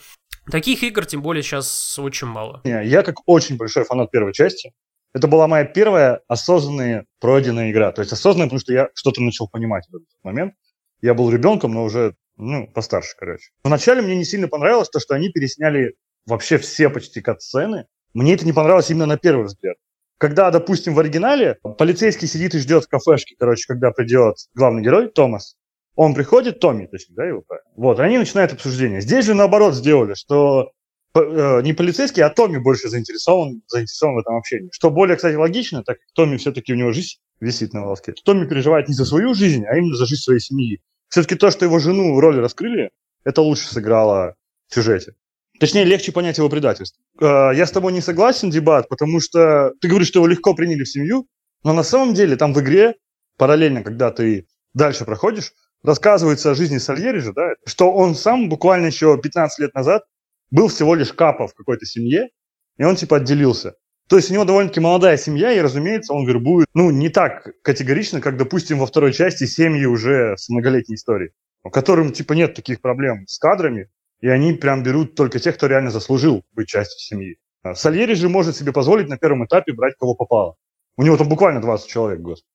[0.50, 2.62] Таких игр, тем более, сейчас очень мало.
[2.64, 4.74] Я как очень большой фанат первой части.
[5.14, 7.92] Это была моя первая осознанная пройденная игра.
[7.92, 10.54] То есть осознанная, потому что я что-то начал понимать в этот момент.
[11.02, 13.50] Я был ребенком, но уже, ну, постарше, короче.
[13.64, 15.96] Вначале мне не сильно понравилось то, что они пересняли
[16.26, 17.88] вообще все почти кат-сцены.
[18.14, 19.78] Мне это не понравилось именно на первый взгляд.
[20.18, 25.10] Когда, допустим, в оригинале полицейский сидит и ждет в кафешке, короче, когда придет главный герой,
[25.10, 25.56] Томас,
[25.96, 27.70] он приходит, Томми, точнее, да, его правильно?
[27.76, 29.02] Вот, они начинают обсуждение.
[29.02, 30.72] Здесь же наоборот сделали, что
[31.16, 34.70] не полицейский, а Томми больше заинтересован, заинтересован в этом общении.
[34.72, 38.14] Что более, кстати, логично, так как Томми все-таки у него жизнь висит на волоске.
[38.24, 40.82] Томми переживает не за свою жизнь, а именно за жизнь своей семьи.
[41.10, 42.92] Все-таки то, что его жену в роли раскрыли,
[43.26, 44.36] это лучше сыграло
[44.68, 45.14] в сюжете.
[45.60, 47.04] Точнее, легче понять его предательство.
[47.20, 50.84] Э, я с тобой не согласен, Дебат, потому что ты говоришь, что его легко приняли
[50.84, 51.28] в семью,
[51.64, 52.96] но на самом деле там в игре,
[53.38, 58.88] параллельно, когда ты дальше проходишь, рассказывается о жизни Сальери же, да, что он сам буквально
[58.88, 60.04] еще 15 лет назад
[60.52, 62.30] был всего лишь капа в какой-то семье,
[62.78, 63.76] и он типа отделился.
[64.08, 68.20] То есть у него довольно-таки молодая семья, и, разумеется, он вербует, ну, не так категорично,
[68.20, 71.32] как, допустим, во второй части семьи уже с многолетней историей,
[71.64, 75.68] у которым, типа, нет таких проблем с кадрами, и они прям берут только тех, кто
[75.68, 77.38] реально заслужил быть частью семьи.
[77.74, 80.56] Сальери же может себе позволить на первом этапе брать кого попало.
[80.98, 82.51] У него там буквально 20 человек, господи.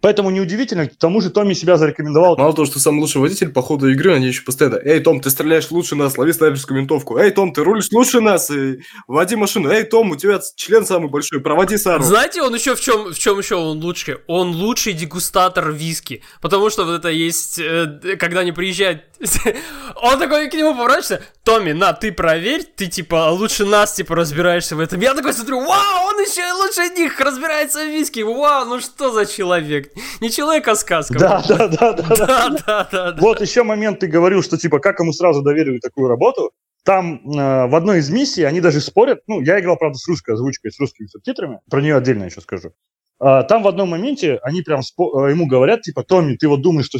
[0.00, 2.36] Поэтому неудивительно, к тому же Томми себя зарекомендовал.
[2.36, 5.30] Мало того, что самый лучший водитель по ходу игры, они еще постоянно «Эй, Том, ты
[5.30, 7.18] стреляешь лучше нас, лови снайперскую винтовку!
[7.18, 9.70] Эй, Том, ты рулишь лучше нас, и води машину!
[9.70, 13.18] Эй, Том, у тебя член самый большой, проводи Сару!» Знаете, он еще в чем, в
[13.18, 14.20] чем еще он лучше?
[14.26, 19.02] Он лучший дегустатор виски, потому что вот это есть, э, когда они приезжают,
[19.96, 24.76] он такой к нему поворачивается, Томми, на, ты проверь, ты типа лучше нас типа разбираешься
[24.76, 25.00] в этом.
[25.00, 29.26] Я такой смотрю, вау, он еще лучше них разбирается в виски, вау, ну что за
[29.26, 29.85] человек?
[30.20, 31.18] Не человек, а сказка.
[31.18, 32.04] Да, да, да, да.
[32.16, 33.16] Да, да, да.
[33.20, 36.50] Вот еще момент ты говорил, что типа как ему сразу доверили такую работу.
[36.84, 39.20] Там э, в одной из миссий они даже спорят.
[39.26, 41.58] Ну, я играл, правда, с русской озвучкой, с русскими субтитрами.
[41.68, 42.70] Про нее отдельно еще скажу.
[43.18, 46.62] А, там в одном моменте они прям спо- э, ему говорят, типа, Томми, ты вот
[46.62, 46.98] думаешь, что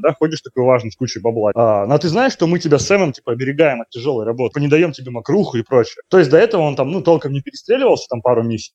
[0.00, 1.52] да, ходишь такой важный с кучей бабла.
[1.54, 4.68] А, но ты знаешь, что мы тебя с Сэмом, типа, оберегаем от тяжелой работы, не
[4.68, 6.02] даем тебе мокруху и прочее.
[6.10, 8.72] То есть до этого он там, ну, толком не перестреливался, там пару миссий.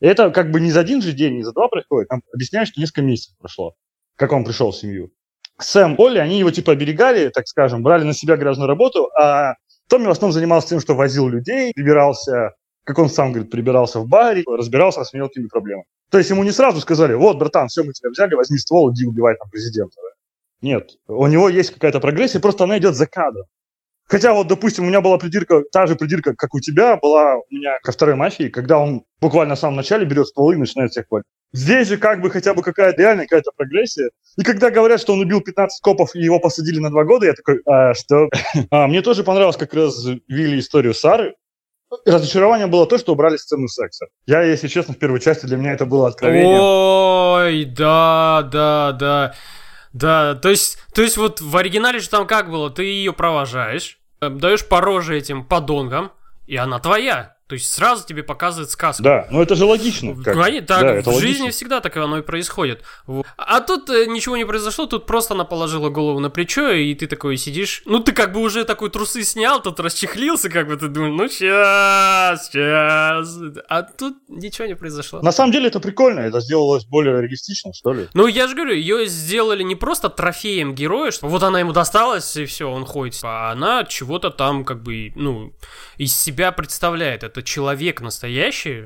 [0.00, 2.08] И это как бы не за один же день, не за два происходит.
[2.08, 3.74] Там объясняют, что несколько месяцев прошло,
[4.16, 5.10] как он пришел в семью.
[5.60, 9.54] Сэм, Олли, они его типа оберегали, так скажем, брали на себя грязную работу, а
[9.88, 12.52] Томми в основном занимался тем, что возил людей, прибирался,
[12.84, 15.86] как он сам говорит, прибирался в баре, разбирался с мелкими проблемами.
[16.10, 19.04] То есть ему не сразу сказали, вот, братан, все, мы тебя взяли, возьми ствол, иди
[19.04, 19.96] убивай там президента.
[20.60, 23.46] Нет, у него есть какая-то прогрессия, просто она идет за кадром.
[24.08, 27.44] Хотя вот, допустим, у меня была придирка, та же придирка, как у тебя, была у
[27.50, 31.06] меня ко второй мафии, когда он буквально в самом начале берет стволы и начинает всех
[31.08, 31.26] хвалить.
[31.52, 34.10] Здесь же как бы хотя бы какая-то реальная какая-то прогрессия.
[34.38, 37.34] И когда говорят, что он убил 15 копов и его посадили на два года, я
[37.34, 38.28] такой, а, что?
[38.70, 41.34] а, мне тоже понравилось, как развили историю Сары.
[42.04, 44.06] Разочарование было то, что убрали сцену секса.
[44.26, 46.60] Я, если честно, в первой части для меня это было откровение.
[46.60, 49.34] Ой, да, да, да.
[49.92, 52.70] Да, то есть, то есть вот в оригинале же там как было?
[52.70, 56.12] Ты ее провожаешь, Эм, даешь по роже этим подонкам,
[56.46, 57.36] и она твоя.
[57.48, 59.02] То есть сразу тебе показывает сказку.
[59.02, 60.14] Да, но это же логично.
[60.22, 60.36] Как?
[60.36, 61.28] Ну, так, да, это в логично.
[61.28, 62.84] жизни всегда так оно и происходит.
[63.38, 67.06] А тут э, ничего не произошло, тут просто она положила голову на плечо, и ты
[67.06, 67.82] такой сидишь.
[67.86, 71.28] Ну, ты как бы уже такой трусы снял, тут расчехлился, как бы ты думаешь, ну
[71.28, 73.38] сейчас, сейчас.
[73.68, 75.22] А тут ничего не произошло.
[75.22, 78.08] На самом деле это прикольно, это сделалось более реалистично, что ли.
[78.12, 82.36] Ну, я же говорю, ее сделали не просто трофеем героя, что вот она ему досталась,
[82.36, 83.18] и все, он ходит.
[83.22, 85.54] А она чего-то там, как бы, ну,
[85.96, 87.22] из себя представляет.
[87.22, 88.84] Это человек настоящий.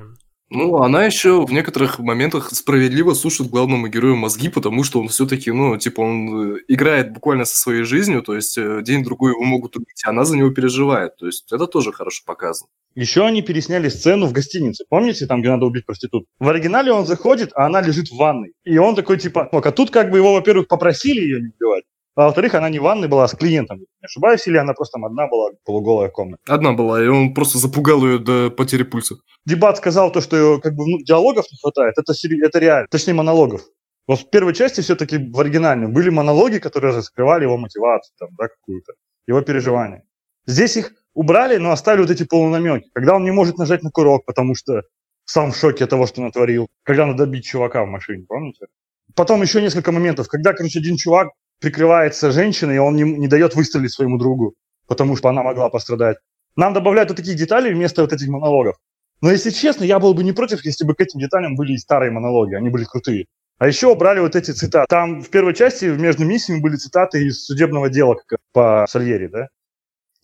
[0.54, 5.50] Ну, она еще в некоторых моментах справедливо сушит главному герою мозги, потому что он все-таки,
[5.50, 9.76] ну, типа, он э, играет буквально со своей жизнью, то есть э, день-другой его могут
[9.76, 11.16] убить, а она за него переживает.
[11.16, 12.68] То есть это тоже хорошо показано.
[12.94, 14.84] Еще они пересняли сцену в гостинице.
[14.90, 16.26] Помните, там, где надо убить проститут?
[16.38, 18.52] В оригинале он заходит, а она лежит в ванной.
[18.64, 22.26] И он такой, типа, а тут как бы его, во-первых, попросили ее не убивать, а
[22.26, 23.78] во-вторых, она не в ванной была, а с клиентом.
[23.78, 26.42] Не ошибаюсь, или она просто там одна была, полуголая комната?
[26.46, 29.16] Одна была, и он просто запугал ее до потери пульса.
[29.46, 31.94] Дебат сказал то, что как бы, ну, диалогов не хватает.
[31.96, 32.86] Это, это реально.
[32.90, 33.62] Точнее, монологов.
[34.06, 38.48] Вот в первой части все-таки в оригинальной были монологи, которые раскрывали его мотивацию, там, да,
[38.48, 38.92] какую-то,
[39.26, 40.02] его переживания.
[40.46, 42.90] Здесь их убрали, но оставили вот эти полунамеки.
[42.92, 44.82] Когда он не может нажать на курок, потому что
[45.24, 46.68] сам в шоке от того, что натворил.
[46.82, 48.66] Когда надо бить чувака в машине, помните?
[49.14, 50.28] Потом еще несколько моментов.
[50.28, 51.28] Когда, короче, один чувак
[51.62, 54.54] прикрывается женщиной, и он не, не дает выстрелить своему другу,
[54.86, 56.18] потому что она могла пострадать.
[56.56, 58.76] Нам добавляют вот такие детали вместо вот этих монологов.
[59.22, 61.78] Но если честно, я был бы не против, если бы к этим деталям были и
[61.78, 63.26] старые монологи, они были крутые.
[63.58, 64.86] А еще убрали вот эти цитаты.
[64.88, 69.48] Там в первой части между миссиями были цитаты из судебного дела как по Сальери, да?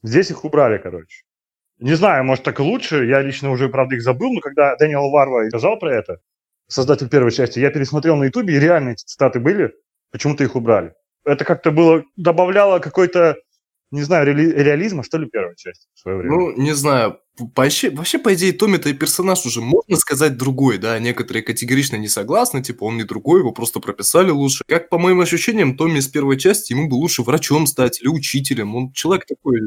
[0.02, 1.22] Здесь их убрали, короче.
[1.78, 3.06] Не знаю, может так и лучше.
[3.06, 6.18] Я лично уже, правда, их забыл, но когда Дэниел Варва сказал про это,
[6.66, 9.72] создатель первой части, я пересмотрел на Ютубе, и реально эти цитаты были,
[10.10, 10.94] почему-то их убрали
[11.24, 13.36] это как-то было, добавляло какой-то,
[13.90, 16.34] не знаю, реали, реализма, что ли, первая часть в свое время.
[16.34, 17.18] Ну, не знаю.
[17.54, 22.08] Вообще, вообще по идее, Томми-то и персонаж уже можно сказать другой, да, некоторые категорично не
[22.08, 24.64] согласны, типа он не другой, его просто прописали лучше.
[24.66, 28.74] Как по моим ощущениям, Томми из первой части, ему бы лучше врачом стать или учителем,
[28.74, 29.60] он человек такой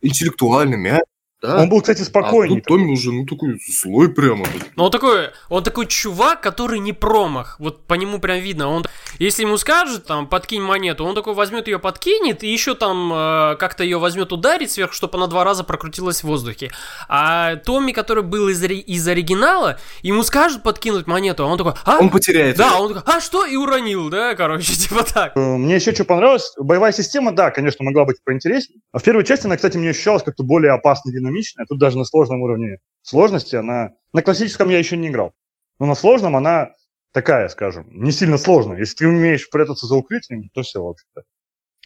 [0.00, 1.11] интеллектуальный, мягкий,
[1.42, 1.60] да?
[1.60, 2.58] Он был, кстати, спокойный.
[2.58, 4.46] А тут Томми уже, ну, такой злой прямо.
[4.76, 7.56] Ну, он такой, он такой чувак, который не промах.
[7.58, 8.68] Вот по нему прям видно.
[8.68, 8.84] Он,
[9.18, 13.56] если ему скажут, там, подкинь монету, он такой возьмет ее, подкинет, и еще там э,
[13.56, 16.70] как-то ее возьмет ударить сверху, чтобы она два раза прокрутилась в воздухе.
[17.08, 21.98] А Томми, который был из, из оригинала, ему скажут подкинуть монету, а он такой, а?
[21.98, 22.56] Он потеряет.
[22.56, 22.82] Да, ее.
[22.82, 23.44] он такой, а что?
[23.46, 25.36] И уронил, да, короче, типа так.
[25.36, 28.80] Э, мне еще что понравилось, боевая система, да, конечно, могла быть поинтереснее.
[28.92, 31.66] А в первой части она, кстати, мне ощущалась как-то более опасной, динамичная.
[31.66, 33.92] Тут даже на сложном уровне сложности она...
[34.12, 35.32] На классическом я еще не играл.
[35.78, 36.72] Но на сложном она
[37.12, 38.78] такая, скажем, не сильно сложная.
[38.78, 41.22] Если ты умеешь прятаться за укрытием, то все, в общем-то.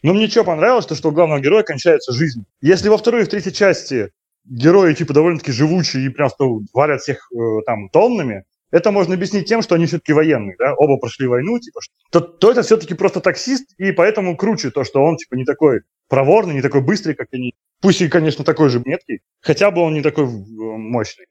[0.03, 2.45] Но мне что понравилось, то что у главного героя кончается жизнь.
[2.61, 4.13] Если во второй и в третьей части
[4.45, 9.49] герои типа довольно-таки живучие и прям что варят всех э, там тоннами, это можно объяснить
[9.49, 11.81] тем, что они все-таки военные, да, оба прошли войну, типа,
[12.11, 15.83] то, то это все-таки просто таксист, и поэтому круче то, что он, типа, не такой
[16.09, 17.55] проворный, не такой быстрый, как они.
[17.81, 21.27] Пусть и, конечно, такой же меткий, хотя бы он не такой э, мощный.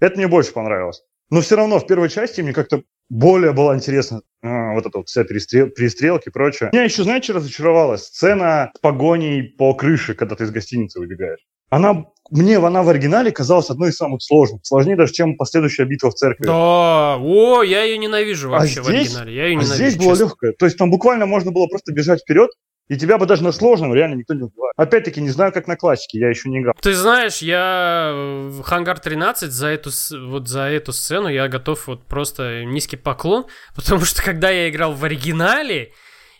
[0.00, 1.02] Это мне больше понравилось.
[1.30, 5.08] Но все равно в первой части мне как-то более было интересно а, вот эта вот
[5.08, 6.70] вся перестрел, перестрелки и прочее.
[6.72, 11.40] Меня еще, знаете, разочаровала сцена с погоней по крыше, когда ты из гостиницы выбегаешь.
[11.70, 14.60] Она мне она в оригинале казалась одной из самых сложных.
[14.64, 16.44] Сложнее даже, чем последующая битва в церкви.
[16.44, 19.34] Да, о, я ее ненавижу а вообще а здесь, в оригинале.
[19.34, 20.52] Я ее ненавижу, а здесь было легкое.
[20.52, 22.50] То есть там буквально можно было просто бежать вперед,
[22.88, 24.72] и тебя бы даже на сложном реально никто не убивает.
[24.76, 26.74] Опять-таки, не знаю, как на классике, я еще не играл.
[26.80, 29.90] Ты знаешь, я в Хангар 13 за эту,
[30.26, 34.92] вот за эту сцену я готов вот просто низкий поклон, потому что когда я играл
[34.92, 35.92] в оригинале,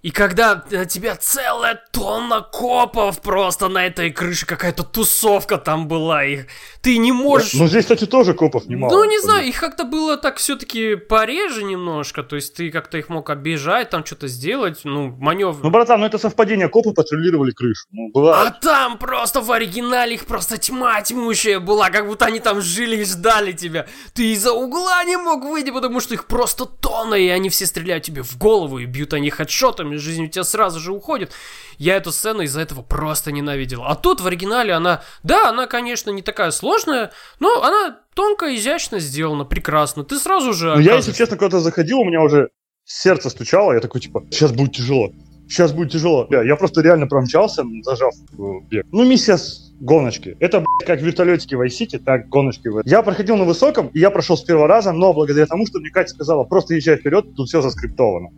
[0.02, 6.24] и когда на тебя целая тонна копов просто на этой крыше, какая-то тусовка там была,
[6.24, 6.46] их
[6.82, 7.54] ты не можешь...
[7.54, 8.92] Ну, здесь, кстати, тоже копов немало.
[8.92, 13.08] Ну, не знаю, их как-то было так все-таки пореже немножко, то есть ты как-то их
[13.08, 15.56] мог обижать, там что-то сделать, ну, маневр...
[15.64, 18.42] Ну, братан, ну это совпадение, копы патрулировали крышу, ну, была...
[18.42, 22.98] А там просто в оригинале их просто тьма тьмущая была, как будто они там жили
[22.98, 23.86] и ждали тебя.
[24.14, 28.04] Ты из-за угла не мог выйти, потому что их просто тонна, и они все стреляют
[28.04, 31.32] тебе в голову и бьют они хедшотами, там жизнь у тебя сразу же уходит.
[31.78, 33.84] Я эту сцену из-за этого просто ненавидел.
[33.84, 38.98] А тут в оригинале она, да, она, конечно, не такая сложная, но она тонко, изящно
[38.98, 40.04] сделана, прекрасно.
[40.04, 40.74] Ты сразу же...
[40.74, 42.50] Ну, я, если честно, куда-то заходил, у меня уже
[42.84, 45.12] сердце стучало, я такой, типа, сейчас будет тяжело.
[45.48, 46.26] Сейчас будет тяжело.
[46.30, 48.86] Я, я просто реально промчался, зажав э, бег.
[48.92, 50.36] Ну, миссия с гоночки.
[50.40, 52.68] Это, блядь, как в вертолетике в City, так гоночки.
[52.84, 55.90] Я проходил на высоком, и я прошел с первого раза, но благодаря тому, что мне
[55.90, 58.28] Катя сказала, просто езжай вперед, тут все заскриптовано.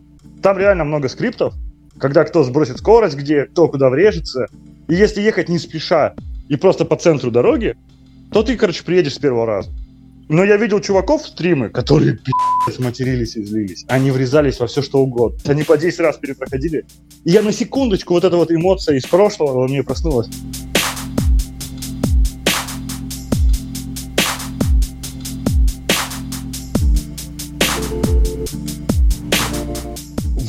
[0.41, 1.53] Там реально много скриптов,
[1.99, 4.47] когда кто сбросит скорость, где кто куда врежется.
[4.87, 6.15] И если ехать не спеша
[6.49, 7.75] и просто по центру дороги,
[8.31, 9.69] то ты, короче, приедешь с первого раза.
[10.29, 13.85] Но я видел чуваков в стримы, которые пи***ц матерились и злились.
[13.89, 15.37] Они врезались во все, что угодно.
[15.45, 16.85] Они по 10 раз перепроходили.
[17.25, 20.29] И я на секундочку, вот эта вот эмоция из прошлого во мне проснулась.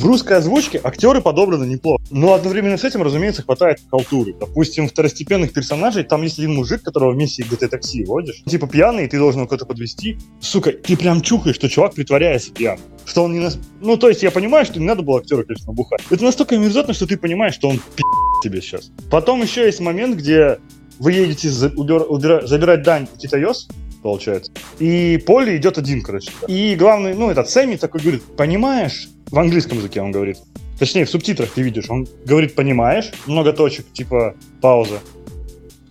[0.03, 2.03] В русской озвучке актеры подобраны неплохо.
[2.11, 4.35] Но одновременно с этим, разумеется, хватает халтуры.
[4.37, 8.43] Допустим, второстепенных персонажей, там есть один мужик, которого вместе ГТ такси водишь.
[8.45, 10.17] Типа пьяный, и ты должен его куда-то подвести.
[10.41, 12.83] Сука, ты прям чухаешь, что чувак притворяется пьяным.
[13.05, 13.57] Что он не нас...
[13.79, 16.01] Ну, то есть я понимаю, что не надо было актера, конечно, бухать.
[16.09, 18.03] Это настолько мерзотно, что ты понимаешь, что он пи***
[18.43, 18.91] тебе сейчас.
[19.09, 20.59] Потом еще есть момент, где
[20.99, 23.69] вы едете за, удер, удер, забирать дань у Титайос,
[24.03, 24.51] получается.
[24.79, 26.31] И Поли идет один, короче.
[26.47, 30.37] И главный, ну, этот Сэмми такой говорит, понимаешь, в английском языке он говорит.
[30.77, 31.89] Точнее, в субтитрах ты видишь.
[31.89, 34.99] Он говорит, понимаешь, много точек, типа пауза.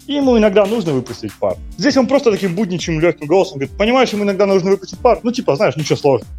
[0.06, 1.56] И ему иногда нужно выпустить пар.
[1.78, 5.20] Здесь он просто таким будничным легким голосом говорит, понимаешь, ему иногда нужно выпустить пар.
[5.22, 6.30] Ну, типа, знаешь, ничего сложного.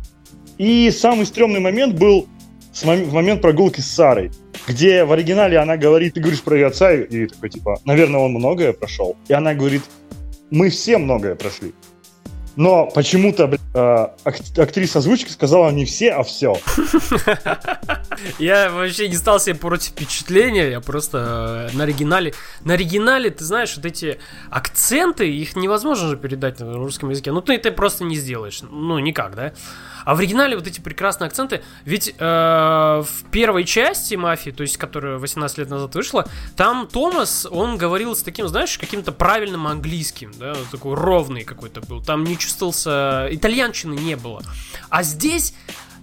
[0.58, 2.28] И самый стрёмный момент был
[2.74, 4.32] в момент прогулки с Сарой,
[4.68, 8.32] где в оригинале она говорит, ты говоришь про ее отца, и такой, типа, наверное, он
[8.32, 9.16] многое прошел.
[9.28, 9.84] И она говорит,
[10.54, 11.74] мы все многое прошли.
[12.56, 16.56] Но почему-то э, актриса озвучки сказала не все, а все.
[18.38, 22.36] Я вообще не стал себе против впечатления, я просто э, на оригинале...
[22.64, 24.20] На оригинале, ты знаешь, вот эти
[24.52, 27.32] акценты, их невозможно же передать на русском языке.
[27.32, 28.62] Ну, ты это просто не сделаешь.
[28.62, 29.54] Ну, никак, да?
[30.06, 34.78] А в оригинале вот эти прекрасные акценты, ведь э, в первой части «Мафии», то есть
[34.78, 40.32] которая 18 лет назад вышла, там Томас, он говорил с таким, знаешь, каким-то правильным английским,
[40.38, 42.04] да, такой ровный какой-то был.
[42.04, 43.28] Там не чувствовался...
[43.32, 44.42] Итальянщины не было.
[44.90, 45.54] А здесь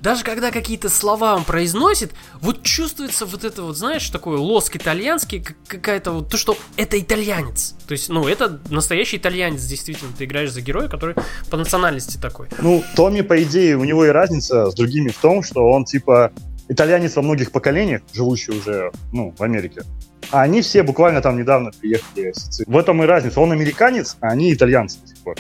[0.03, 5.45] даже когда какие-то слова он произносит, вот чувствуется вот это вот, знаешь, такой лоск итальянский,
[5.67, 7.75] какая-то вот то, что это итальянец.
[7.87, 10.11] То есть, ну, это настоящий итальянец, действительно.
[10.17, 11.17] Ты играешь за героя, который
[11.51, 12.49] по национальности такой.
[12.59, 16.33] Ну, Томми, по идее, у него и разница с другими в том, что он, типа,
[16.69, 19.83] итальянец во многих поколениях, живущий уже, ну, в Америке.
[20.31, 22.33] А они все буквально там недавно приехали
[22.67, 23.41] В этом и разница.
[23.41, 25.37] Он американец, а они итальянцы до сих пор.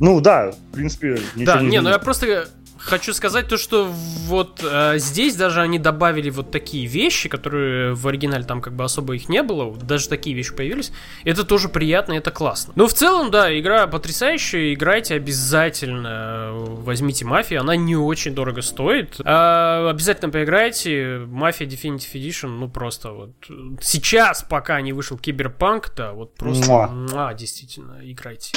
[0.00, 2.48] Ну да, в принципе, ничего Да, не, не ну я просто
[2.78, 8.06] хочу сказать то, что вот э, здесь даже они добавили вот такие вещи, которые в
[8.06, 10.92] оригинале там как бы особо их не было, даже такие вещи появились.
[11.24, 12.72] Это тоже приятно, это классно.
[12.76, 19.20] Но в целом, да, игра потрясающая, играйте обязательно, возьмите Мафию, она не очень дорого стоит.
[19.24, 23.30] А, обязательно поиграйте, Мафия Definitive Edition, ну просто вот
[23.80, 26.86] сейчас, пока не вышел Киберпанк, да, вот просто, муа.
[26.88, 28.56] Муа, действительно, играйте.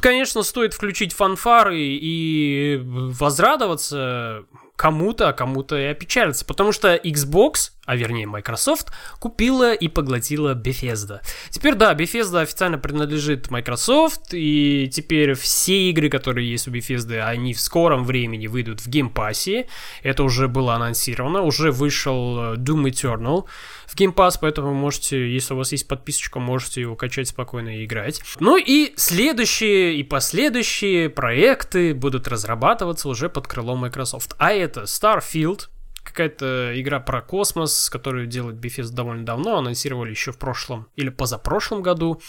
[0.00, 4.44] Конечно, стоит включить фанфары и возрадоваться
[4.76, 11.20] кому-то, а кому-то и опечалиться, потому что Xbox, а вернее Microsoft, купила и поглотила Bethesda.
[11.50, 17.54] Теперь, да, Bethesda официально принадлежит Microsoft, и теперь все игры, которые есть у Bethesda, они
[17.54, 19.66] в скором времени выйдут в Game Pass.
[20.02, 23.44] Это уже было анонсировано, уже вышел э, Doom Eternal,
[23.86, 27.84] в Game Pass, поэтому можете, если у вас есть подписочка, можете его качать спокойно и
[27.84, 28.20] играть.
[28.40, 34.34] Ну и следующие и последующие проекты будут разрабатываться уже под крылом Microsoft.
[34.38, 35.68] А это Starfield,
[36.06, 41.82] какая-то игра про космос, которую делает Bethesda довольно давно, анонсировали еще в прошлом или позапрошлом
[41.82, 42.20] году.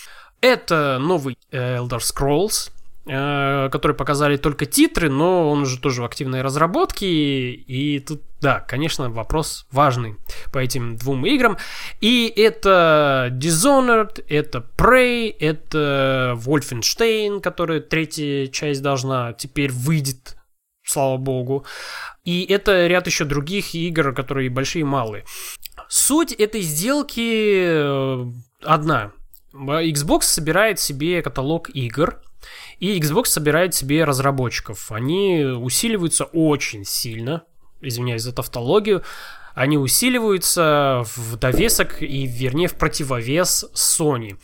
[0.41, 2.71] Это новый э, Elder Scrolls,
[3.09, 7.07] Э, который показали только титры, но он уже тоже в активной разработке.
[7.07, 10.15] И тут, да, конечно, вопрос важный
[10.51, 11.57] по этим двум играм.
[12.01, 20.36] И это Dishonored, это Prey, это Wolfenstein, которая третья часть должна теперь выйдет
[20.87, 21.65] слава богу.
[22.23, 25.25] И это ряд еще других игр, которые большие и малые.
[25.89, 28.25] Суть этой сделки э,
[28.63, 29.11] одна.
[29.53, 32.21] Xbox собирает себе каталог игр,
[32.79, 34.91] и Xbox собирает себе разработчиков.
[34.91, 37.43] Они усиливаются очень сильно,
[37.81, 39.03] извиняюсь за тавтологию,
[39.55, 44.37] они усиливаются в довесок и, вернее, в противовес Sony.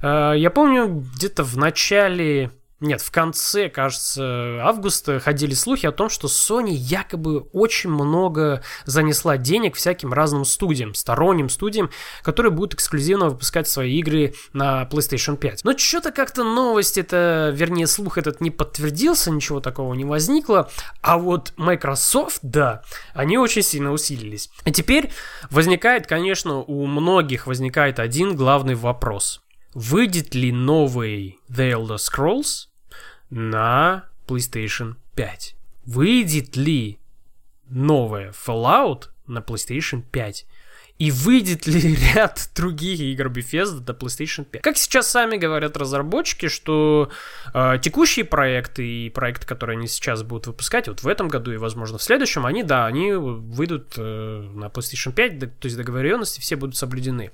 [0.00, 2.52] Э, я помню, где-то в начале
[2.82, 9.36] нет, в конце, кажется, августа ходили слухи о том, что Sony якобы очень много занесла
[9.36, 11.90] денег всяким разным студиям, сторонним студиям,
[12.22, 15.64] которые будут эксклюзивно выпускать свои игры на PlayStation 5.
[15.64, 20.68] Но что-то как-то новость это, вернее, слух этот не подтвердился, ничего такого не возникло.
[21.00, 22.82] А вот Microsoft, да,
[23.14, 24.50] они очень сильно усилились.
[24.64, 25.10] И теперь
[25.50, 29.40] возникает, конечно, у многих возникает один главный вопрос.
[29.74, 32.71] Выйдет ли новый The Elder Scrolls
[33.32, 35.56] на PlayStation 5.
[35.86, 36.98] выйдет ли
[37.66, 40.46] новая Fallout на PlayStation 5.
[40.98, 44.62] И выйдет ли ряд других игр Bethesda до PlayStation 5?
[44.62, 47.10] Как сейчас сами говорят разработчики, что
[47.54, 51.56] э, текущие проекты и проекты, которые они сейчас будут выпускать, вот в этом году и,
[51.56, 56.56] возможно, в следующем, они, да, они выйдут э, на PlayStation 5, то есть договоренности все
[56.56, 57.32] будут соблюдены.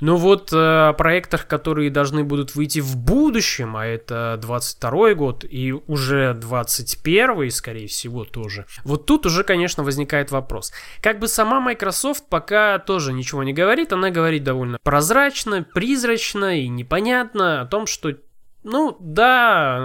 [0.00, 5.44] Но вот э, о проектах, которые должны будут выйти в будущем, а это 22 год
[5.48, 10.72] и уже 21 скорее всего, тоже, вот тут уже, конечно, возникает вопрос.
[11.00, 16.58] Как бы сама Microsoft пока тоже тоже ничего не говорит, она говорит довольно прозрачно, призрачно
[16.58, 18.12] и непонятно о том, что
[18.64, 19.78] ну, да,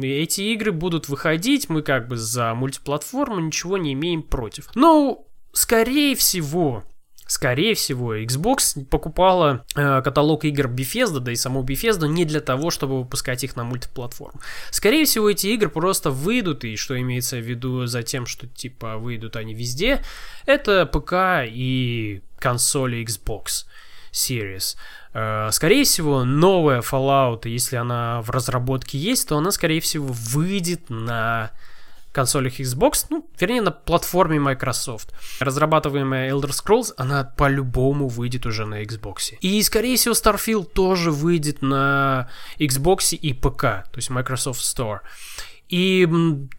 [0.00, 4.68] эти игры будут выходить, мы как бы за мультиплатформу ничего не имеем против.
[4.76, 6.84] Но, скорее всего,
[7.32, 12.70] Скорее всего, Xbox покупала э, каталог игр Bethesda, да и саму Bethesda не для того,
[12.70, 14.38] чтобы выпускать их на мультиплатформу.
[14.70, 18.98] Скорее всего, эти игры просто выйдут, и что имеется в виду за тем, что типа
[18.98, 20.04] выйдут они везде,
[20.44, 23.64] это ПК и консоли Xbox
[24.12, 24.76] Series.
[25.14, 30.90] Э, скорее всего, новая Fallout, если она в разработке есть, то она, скорее всего, выйдет
[30.90, 31.50] на
[32.12, 35.12] консолях Xbox, ну, вернее, на платформе Microsoft.
[35.40, 39.34] Разрабатываемая Elder Scrolls, она по-любому выйдет уже на Xbox.
[39.40, 45.00] И, скорее всего, Starfield тоже выйдет на Xbox и ПК, то есть Microsoft Store.
[45.72, 46.06] И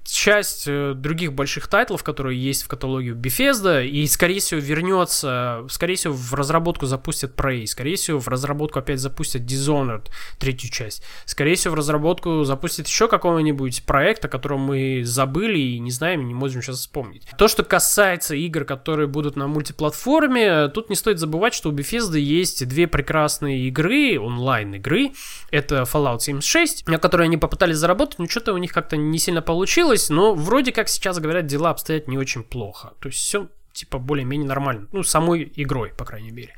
[0.06, 5.96] часть э, других больших тайтлов, которые есть в каталоге Bethesda, и, скорее всего, вернется, скорее
[5.96, 10.08] всего, в разработку запустят Prey, скорее всего, в разработку опять запустят Dishonored,
[10.40, 15.80] третью часть, скорее всего, в разработку запустят еще какого-нибудь проекта, о котором мы забыли и
[15.80, 17.28] не знаем, и не можем сейчас вспомнить.
[17.38, 22.18] То, что касается игр, которые будут на мультиплатформе, тут не стоит забывать, что у Bethesda
[22.18, 25.12] есть две прекрасные игры, онлайн-игры,
[25.52, 29.42] это Fallout 76, на которые они попытались заработать, но что-то у них как-то не сильно
[29.42, 32.94] получилось, но вроде как сейчас говорят, дела обстоят не очень плохо.
[33.00, 34.88] То есть все типа более-менее нормально.
[34.92, 36.56] Ну, самой игрой, по крайней мере.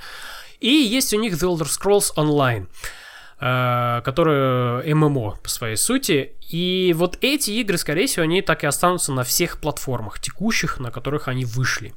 [0.59, 2.67] И есть у них The Elder Scrolls Online
[3.39, 6.35] э, которая ММО по своей сути.
[6.49, 10.91] И вот эти игры, скорее всего, они так и останутся на всех платформах текущих, на
[10.91, 11.93] которых они вышли.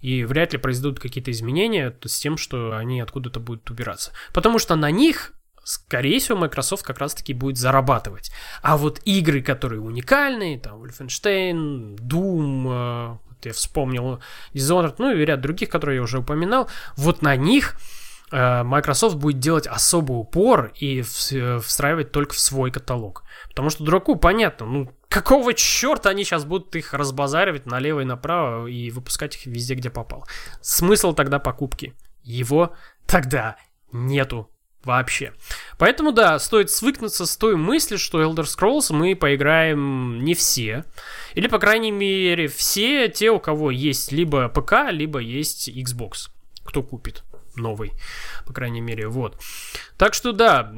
[0.00, 4.12] И вряд ли произойдут какие-то изменения с тем, что они откуда-то будут убираться.
[4.32, 5.32] Потому что на них
[5.64, 8.32] скорее всего, Microsoft как раз-таки будет зарабатывать.
[8.62, 14.20] А вот игры, которые уникальные, там, Wolfenstein, Doom, э, вот я вспомнил,
[14.54, 17.76] Dishonored, ну и ряд других, которые я уже упоминал, вот на них
[18.30, 23.24] э, Microsoft будет делать особый упор и встраивать только в свой каталог.
[23.48, 28.66] Потому что дураку понятно, ну, какого черта они сейчас будут их разбазаривать налево и направо
[28.66, 30.26] и выпускать их везде, где попал.
[30.60, 31.94] Смысл тогда покупки?
[32.22, 32.74] Его
[33.06, 33.56] тогда
[33.92, 34.48] нету
[34.84, 35.32] вообще.
[35.78, 40.84] Поэтому, да, стоит свыкнуться с той мыслью, что Elder Scrolls мы поиграем не все.
[41.34, 46.30] Или, по крайней мере, все те, у кого есть либо ПК, либо есть Xbox.
[46.64, 47.24] Кто купит
[47.56, 47.92] новый,
[48.46, 49.38] по крайней мере, вот.
[49.98, 50.72] Так что, да,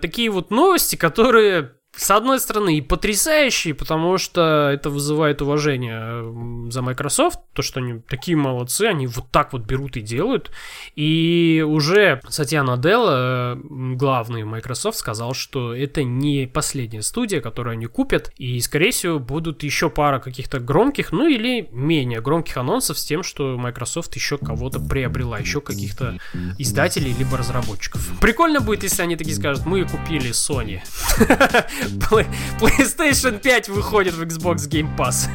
[0.00, 6.80] такие вот новости, которые с одной стороны, и потрясающий, потому что это вызывает уважение за
[6.80, 10.50] Microsoft, то, что они такие молодцы, они вот так вот берут и делают.
[10.96, 18.32] И уже Сатья Наделла, главный Microsoft, сказал, что это не последняя студия, которую они купят,
[18.38, 23.22] и, скорее всего, будут еще пара каких-то громких, ну или менее громких анонсов с тем,
[23.22, 26.16] что Microsoft еще кого-то приобрела, еще каких-то
[26.56, 28.10] издателей либо разработчиков.
[28.22, 30.80] Прикольно будет, если они такие скажут, мы купили Sony.
[31.98, 35.28] PlayStation 5 выходит в Xbox Game Pass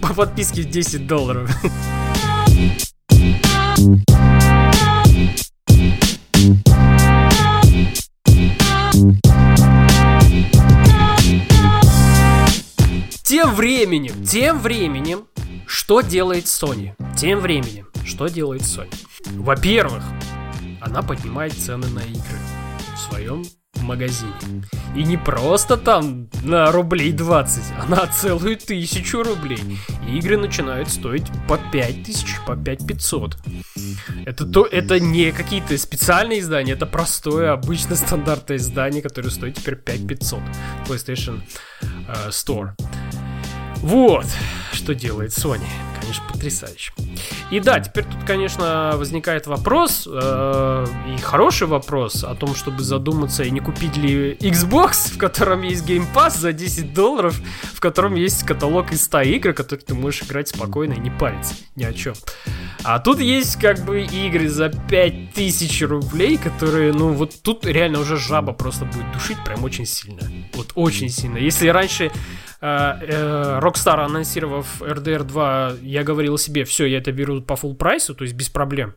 [0.00, 1.50] по подписке 10 долларов.
[13.24, 15.26] Тем временем, тем временем,
[15.66, 16.94] что делает Sony?
[17.16, 18.92] Тем временем, что делает Sony?
[19.36, 20.02] Во-первых,
[20.80, 22.38] она поднимает цены на игры
[22.94, 23.44] в своем
[23.82, 24.32] магазине.
[24.94, 29.78] И не просто там на рублей 20, а на целую тысячу рублей.
[30.08, 33.36] И игры начинают стоить по 5 тысяч, по 5 500.
[34.26, 39.76] Это, то, это не какие-то специальные издания, это простое, обычное, стандартное издание, которое стоит теперь
[39.76, 40.40] 5 500.
[40.86, 41.40] PlayStation
[41.80, 42.70] uh, Store.
[43.76, 44.26] Вот,
[44.72, 45.66] что делает Sony.
[46.00, 46.92] Конечно, потрясающе.
[47.50, 53.42] И да, теперь тут, конечно, возникает вопрос, э, и хороший вопрос, о том, чтобы задуматься
[53.42, 57.40] и не купить ли Xbox, в котором есть Game Pass за 10 долларов,
[57.74, 61.54] в котором есть каталог из 100 игр, которые ты можешь играть спокойно и не париться
[61.74, 62.14] ни о чем.
[62.82, 68.16] А тут есть как бы игры за 5000 рублей, которые, ну вот тут реально уже
[68.16, 70.22] жаба просто будет душить прям очень сильно.
[70.54, 71.36] Вот очень сильно.
[71.36, 72.10] Если раньше э,
[72.60, 78.14] э, Rockstar, анонсировав RDR 2, я говорил себе, все, я это беру по full прайсу,
[78.14, 78.94] то есть без проблем.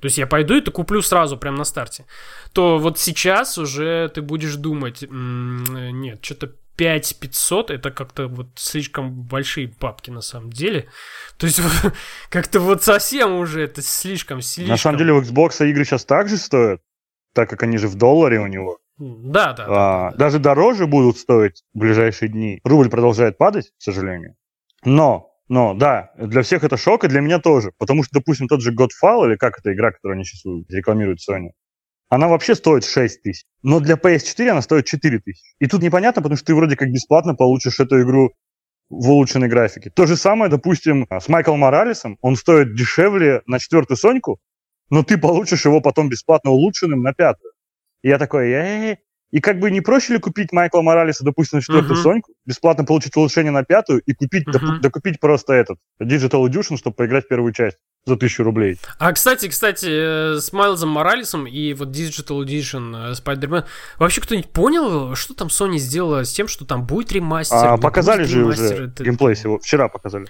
[0.00, 2.06] То есть я пойду и это куплю сразу, прям на старте.
[2.52, 9.68] То вот сейчас уже ты будешь думать, нет, что-то 5500 это как-то вот слишком большие
[9.68, 10.88] папки на самом деле.
[11.38, 11.60] То есть
[12.30, 14.72] как-то вот совсем уже это слишком, слишком.
[14.72, 16.80] На самом деле у Xbox игры сейчас также стоят,
[17.34, 18.78] так как они же в долларе у него.
[18.98, 19.66] Да, да.
[19.68, 22.60] А, да, Даже дороже будут стоить в ближайшие дни.
[22.64, 24.36] Рубль продолжает падать, к сожалению.
[24.84, 27.72] Но, но, да, для всех это шок, и для меня тоже.
[27.76, 31.50] Потому что, допустим, тот же Godfall, или как эта игра, которую они сейчас рекламируют Sony,
[32.08, 33.44] она вообще стоит 6 тысяч.
[33.62, 35.54] Но для PS4 она стоит 4 тысячи.
[35.58, 38.32] И тут непонятно, потому что ты вроде как бесплатно получишь эту игру
[38.88, 39.90] в улучшенной графике.
[39.90, 42.16] То же самое, допустим, с Майклом Моралесом.
[42.22, 44.38] Он стоит дешевле на четвертую Соньку,
[44.88, 47.52] но ты получишь его потом бесплатно улучшенным на пятую.
[48.00, 48.96] И я такой, э
[49.32, 52.02] и как бы не проще ли купить Майкла Моралеса, допустим, на четвертую uh-huh.
[52.02, 54.78] Соньку, бесплатно получить улучшение на пятую и купить, uh-huh.
[54.78, 58.78] докупить просто этот Digital Edition, чтобы поиграть в первую часть за тысячу рублей.
[58.98, 63.64] А, кстати, кстати, э, с Майлзом Моралесом и вот Digital Edition Spider-Man,
[63.98, 67.56] вообще кто-нибудь понял, что там Sony сделала с тем, что там будет ремастер?
[67.56, 69.04] А, показали же ремастер, уже это...
[69.04, 70.26] геймплей всего, вчера показали.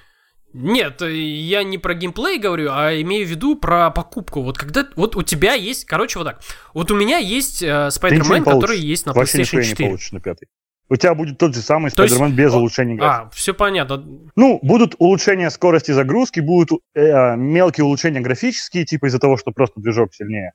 [0.55, 4.43] Нет, я не про геймплей говорю, а имею в виду про покупку.
[4.43, 6.41] Вот когда вот у тебя есть, короче, вот так.
[6.75, 9.69] Вот у меня есть э, Spider-Man, который есть на Вообще PlayStation 4.
[9.69, 10.49] не получишь на пятый.
[10.91, 13.27] У тебя будет тот же самый Spider-Man без улучшения графики.
[13.29, 14.05] А, все понятно.
[14.37, 19.81] Ну, будут улучшения скорости загрузки, будут э, мелкие улучшения графические, типа из-за того, что просто
[19.81, 20.53] движок сильнее.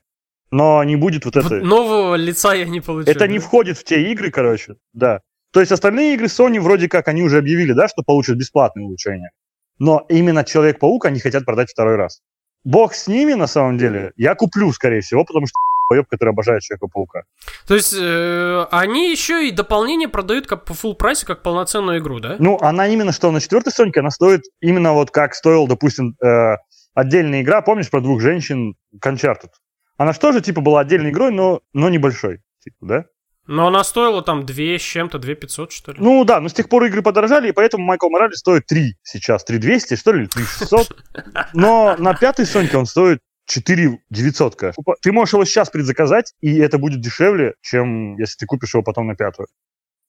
[0.52, 1.56] Но не будет вот, вот это...
[1.56, 3.10] Нового лица я не получу.
[3.10, 3.28] Это да?
[3.28, 5.22] не входит в те игры, короче, да.
[5.52, 9.32] То есть остальные игры Sony вроде как, они уже объявили, да, что получат бесплатные улучшения
[9.80, 12.22] но именно Человек-паук они хотят продать второй раз.
[12.64, 15.58] Бог с ними, на самом деле, я куплю, скорее всего, потому что
[15.90, 17.24] поеб, который обожает Человека-паука.
[17.66, 22.20] То есть э, они еще и дополнение продают как по full прайсе, как полноценную игру,
[22.20, 22.36] да?
[22.40, 26.56] Ну, она именно что на четвертой Соньке, она стоит именно вот как стоил, допустим, э,
[26.94, 29.52] отдельная игра, помнишь, про двух женщин Uncharted?
[29.98, 33.06] Она что же, типа, была отдельной игрой, но, но небольшой, типа, да?
[33.48, 35.98] Но она стоила там 2 с чем-то, 2 500, что ли?
[36.00, 39.44] Ну да, но с тех пор игры подорожали, и поэтому Майкл Моралес стоит 3 сейчас.
[39.46, 40.98] 3 200, что ли, 3 600.
[41.54, 44.82] Но на пятой Соньке он стоит 4 900, кажется.
[45.02, 49.08] Ты можешь его сейчас предзаказать, и это будет дешевле, чем если ты купишь его потом
[49.08, 49.48] на пятую.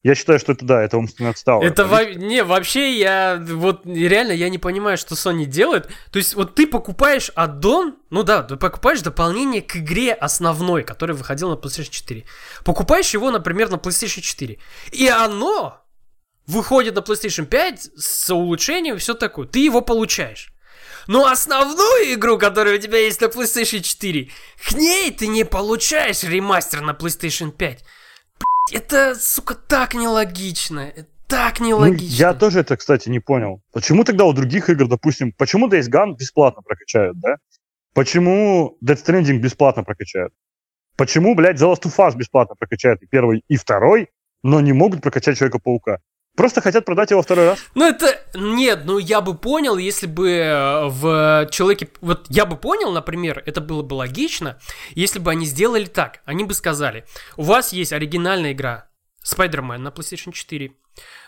[0.04, 1.62] Я считаю, что это да, это умственно отстало.
[1.62, 2.04] Это во...
[2.04, 5.88] не вообще я вот реально я не понимаю, что Sony делает.
[6.12, 11.16] То есть вот ты покупаешь аддон, ну да, ты покупаешь дополнение к игре основной, которая
[11.16, 12.24] выходила на PlayStation 4.
[12.64, 14.58] Покупаешь его, например, на PlayStation 4,
[14.92, 15.84] и оно
[16.46, 19.48] выходит на PlayStation 5 с улучшением и все такое.
[19.48, 20.52] Ты его получаешь.
[21.08, 24.30] Но основную игру, которая у тебя есть на PlayStation 4,
[24.68, 27.84] к ней ты не получаешь ремастер на PlayStation 5.
[28.72, 30.92] Это, сука, так нелогично.
[31.26, 32.26] Так нелогично.
[32.26, 33.62] Ну, я тоже это, кстати, не понял.
[33.72, 37.36] Почему тогда у других игр, допустим, почему Days Gone бесплатно прокачают, да?
[37.94, 40.32] Почему Death Stranding бесплатно прокачают?
[40.96, 44.08] Почему, блядь, The Last of Us бесплатно прокачают и первый, и второй,
[44.42, 45.98] но не могут прокачать Человека-паука?
[46.38, 47.58] Просто хотят продать его второй раз?
[47.74, 48.16] Ну это...
[48.32, 51.88] Нет, ну я бы понял, если бы э, в Человеке...
[52.00, 54.60] Вот я бы понял, например, это было бы логично,
[54.90, 56.20] если бы они сделали так.
[56.26, 57.04] Они бы сказали,
[57.36, 58.88] у вас есть оригинальная игра
[59.26, 60.70] Spider-Man на PlayStation 4.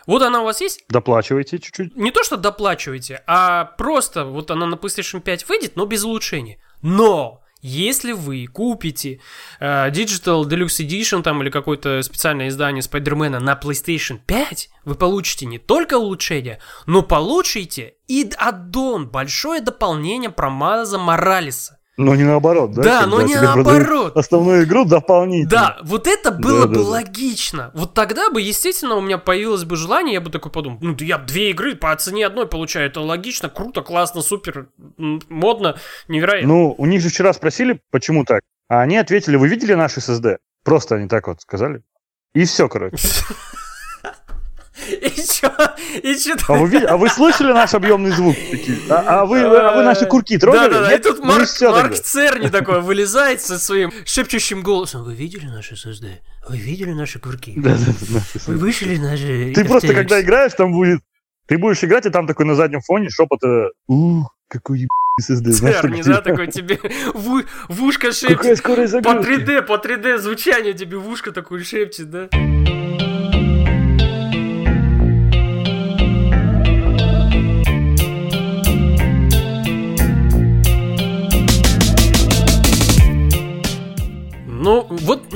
[0.07, 0.85] Вот она у вас есть?
[0.87, 1.93] Доплачивайте чуть-чуть.
[1.97, 6.61] Не то, что доплачивайте, а просто вот она на PlayStation 5 выйдет, но без улучшений.
[6.81, 9.19] Но если вы купите
[9.59, 15.45] э, Digital Deluxe Edition там, или какое-то специальное издание Спайдермена на PlayStation 5, вы получите
[15.45, 21.80] не только улучшение, но получите и аддон, большое дополнение про Маза Моралеса.
[22.05, 22.81] Но не наоборот, да?
[22.81, 24.15] Да, но не наоборот.
[24.15, 25.49] Основную игру дополнительно.
[25.49, 27.71] Да, вот это было да, бы да, логично.
[27.73, 31.17] Вот тогда бы, естественно, у меня появилось бы желание, я бы такой подумал, ну, я
[31.17, 35.77] две игры по цене одной получаю, это логично, круто, классно, супер, модно,
[36.07, 36.47] невероятно.
[36.47, 40.37] Ну, у них же вчера спросили, почему так, а они ответили, вы видели наш SSD?
[40.63, 41.81] Просто они так вот сказали.
[42.33, 42.97] И все, короче.
[45.01, 45.51] И чё?
[46.01, 46.35] И чё?
[46.47, 48.35] А вы, а вы слышали наш объемный звук?
[48.89, 50.69] А, а, вы, а вы наши курки трогали?
[50.69, 55.03] Да-да-да, и тут ну Марк, Марк Церни такой вылезает со своим шепчущим голосом.
[55.03, 56.19] Вы видели наши SSD?
[56.47, 57.53] Вы видели наши курки?
[57.57, 58.19] Да-да-да.
[58.47, 59.53] Вы вышли наши...
[59.53, 61.01] Ты просто, когда играешь, там будет...
[61.47, 63.41] Ты будешь играть, и там такой на заднем фоне шепот...
[63.87, 64.87] Ух, какой
[65.19, 65.51] SSD.
[65.51, 66.79] Церни, да, такой тебе
[67.13, 68.37] в, в ушко шепчет.
[68.37, 69.21] Какая скорость загрузки.
[69.21, 72.29] По 3D, по 3D звучание тебе в ушко такое шепчет, да?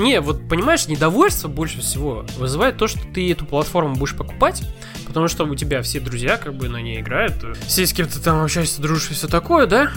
[0.05, 4.61] Не, вот понимаешь, недовольство больше всего вызывает то, что ты эту платформу будешь покупать,
[5.07, 7.33] потому что у тебя все друзья как бы на ней играют,
[7.65, 9.89] все с кем то там общаешься, дружишь и все такое, да?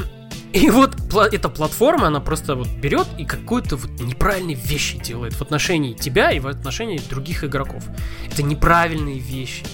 [0.53, 5.43] И вот эта платформа, она просто вот берет и какую-то вот неправильные вещи делает в
[5.43, 7.85] отношении тебя и в отношении других игроков.
[8.33, 9.65] Это неправильные вещи.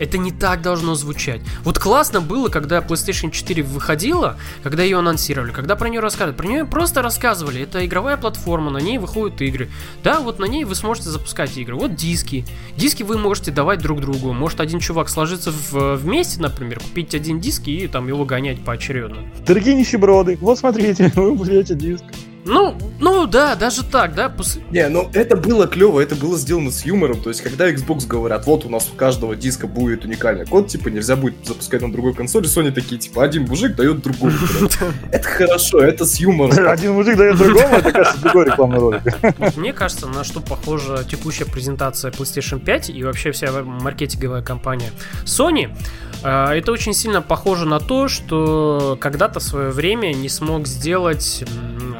[0.00, 1.42] Это не так должно звучать.
[1.62, 6.36] Вот классно было, когда PlayStation 4 выходила, когда ее анонсировали, когда про нее рассказывали.
[6.36, 7.62] Про нее просто рассказывали.
[7.62, 9.70] Это игровая платформа, на ней выходят игры.
[10.02, 11.76] Да, вот на ней вы сможете запускать игры.
[11.76, 12.46] Вот диски.
[12.76, 14.32] Диски вы можете давать друг другу.
[14.32, 19.18] Может один чувак сложиться в, вместе, например, купить один диск и там его гонять поочередно.
[19.46, 22.04] Дорогие нищеброды, вот смотрите, вы берете диск.
[22.44, 24.28] Ну, ну да, даже так, да.
[24.28, 24.58] Пос...
[24.70, 27.20] Не, ну это было клево, это было сделано с юмором.
[27.22, 30.88] То есть, когда Xbox говорят, вот у нас у каждого диска будет уникальный код, типа
[30.88, 34.32] нельзя будет запускать на другой консоли, Sony такие, типа, один мужик дает другому.
[35.12, 36.66] Это хорошо, это с юмором.
[36.68, 39.02] Один мужик дает другому, это, кажется, другой рекламный ролик.
[39.56, 44.90] Мне кажется, на что похожа текущая презентация PlayStation 5 и вообще вся маркетинговая компания
[45.24, 45.74] Sony,
[46.22, 51.44] это очень сильно похоже на то, что когда-то в свое время не смог сделать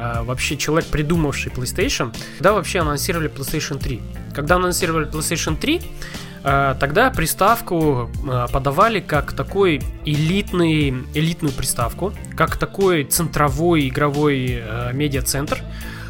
[0.01, 4.01] а, вообще человек, придумавший PlayStation, когда вообще анонсировали PlayStation 3.
[4.33, 5.81] Когда анонсировали PlayStation 3,
[6.43, 8.09] а, тогда приставку
[8.51, 14.63] подавали как такой элитный, элитную приставку, как такой центровой игровой
[14.93, 15.63] медиацентр,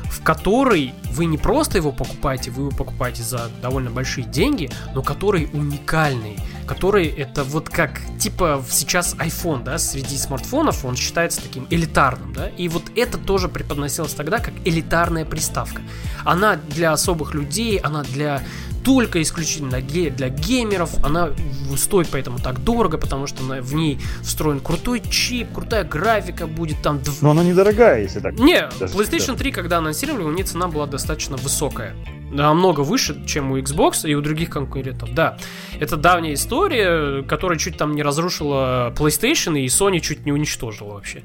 [0.05, 5.01] в который вы не просто его покупаете, вы его покупаете за довольно большие деньги, но
[5.01, 6.37] который уникальный,
[6.71, 12.47] который это вот как, типа сейчас iPhone, да, среди смартфонов он считается таким элитарным, да,
[12.47, 15.81] и вот это тоже преподносилось тогда как элитарная приставка.
[16.23, 18.41] Она для особых людей, она для
[18.83, 21.03] только исключительно для геймеров.
[21.03, 21.29] Она
[21.75, 27.01] стоит поэтому так дорого, потому что в ней встроен крутой чип, крутая графика будет там.
[27.21, 28.37] Но она недорогая, если так.
[28.39, 31.95] Не, PlayStation 3, когда анонсировали, у нее цена была достаточно высокая
[32.31, 35.13] намного выше, чем у Xbox и у других конкурентов.
[35.13, 35.37] Да,
[35.79, 41.23] это давняя история, которая чуть там не разрушила PlayStation и Sony чуть не уничтожила вообще.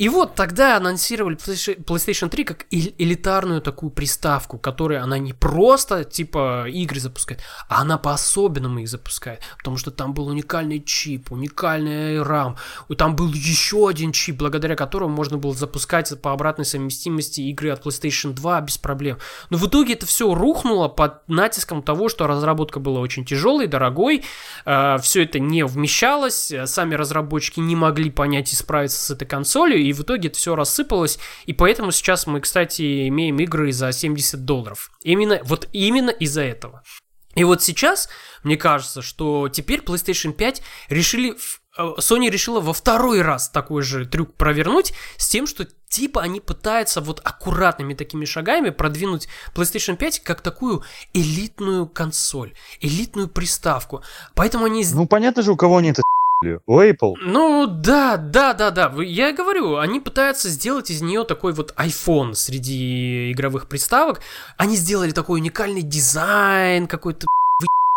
[0.00, 6.64] И вот тогда анонсировали PlayStation 3 как элитарную такую приставку, которая она не просто типа
[6.70, 12.56] игры запускает, а она по-особенному их запускает, потому что там был уникальный чип, уникальный RAM,
[12.96, 17.84] там был еще один чип, благодаря которому можно было запускать по обратной совместимости игры от
[17.84, 19.18] PlayStation 2 без проблем.
[19.50, 24.24] Но в итоге это все рухнуло под натиском того, что разработка была очень тяжелой, дорогой,
[24.64, 29.89] э, все это не вмещалось, сами разработчики не могли понять и справиться с этой консолью,
[29.89, 34.44] и в итоге это все рассыпалось, и поэтому сейчас мы, кстати, имеем игры за 70
[34.44, 34.90] долларов.
[35.02, 36.82] Именно, вот именно из-за этого.
[37.34, 38.08] И вот сейчас,
[38.42, 41.36] мне кажется, что теперь PlayStation 5 решили
[41.78, 46.40] э, Sony решила во второй раз такой же трюк провернуть с тем, что типа они
[46.40, 50.82] пытаются вот аккуратными такими шагами продвинуть PlayStation 5 как такую
[51.12, 54.02] элитную консоль, элитную приставку.
[54.34, 54.84] Поэтому они...
[54.92, 56.02] Ну понятно же, у кого они это
[56.42, 57.14] Apple.
[57.20, 58.92] Ну да, да, да, да.
[59.02, 64.20] Я говорю, они пытаются сделать из нее такой вот iPhone среди игровых приставок.
[64.56, 67.26] Они сделали такой уникальный дизайн, какой-то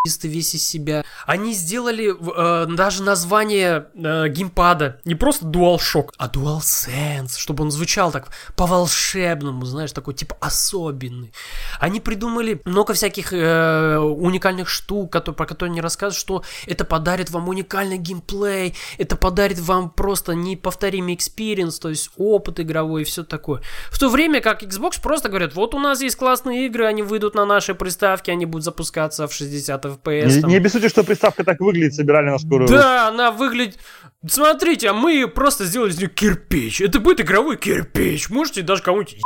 [0.05, 1.05] весь из себя.
[1.25, 8.11] Они сделали э, даже название э, геймпада не просто DualShock, а DualSense, чтобы он звучал
[8.11, 8.27] так
[8.57, 11.31] по-волшебному, знаешь, такой типа особенный.
[11.79, 17.29] Они придумали много всяких э, уникальных штук, которые, про которые они рассказывают, что это подарит
[17.29, 23.23] вам уникальный геймплей, это подарит вам просто неповторимый experience, то есть опыт игровой и все
[23.23, 23.61] такое.
[23.89, 27.35] В то время как Xbox просто говорят, вот у нас есть классные игры, они выйдут
[27.35, 30.27] на наши приставки, они будут запускаться в 60 FPS.
[30.27, 30.49] Не, там.
[30.49, 32.67] не обессудьте, что приставка так выглядит, собирали на скорую.
[32.69, 33.77] Да, она выглядит...
[34.25, 36.79] Смотрите, а мы просто сделали из нее кирпич.
[36.79, 38.29] Это будет игровой кирпич.
[38.29, 39.17] Можете даже кому-нибудь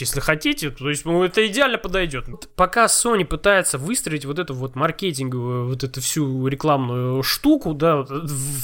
[0.00, 2.26] если хотите, то есть ну, это идеально подойдет.
[2.56, 8.04] Пока Sony пытается выстроить вот эту вот маркетинговую, вот эту всю рекламную штуку, да,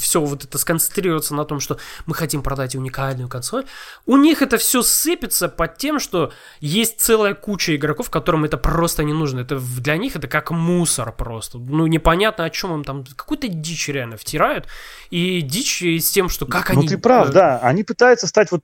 [0.01, 3.65] все вот это сконцентрироваться на том, что мы хотим продать уникальную консоль,
[4.05, 9.03] у них это все сыпется под тем, что есть целая куча игроков, которым это просто
[9.03, 9.39] не нужно.
[9.41, 11.57] Это для них это как мусор просто.
[11.57, 14.67] Ну, непонятно, о чем им там, какую-то дичь реально втирают.
[15.09, 16.83] И дичь с тем, что как ну, они...
[16.83, 17.59] Ну, ты прав, э, да.
[17.59, 18.61] Они пытаются стать вот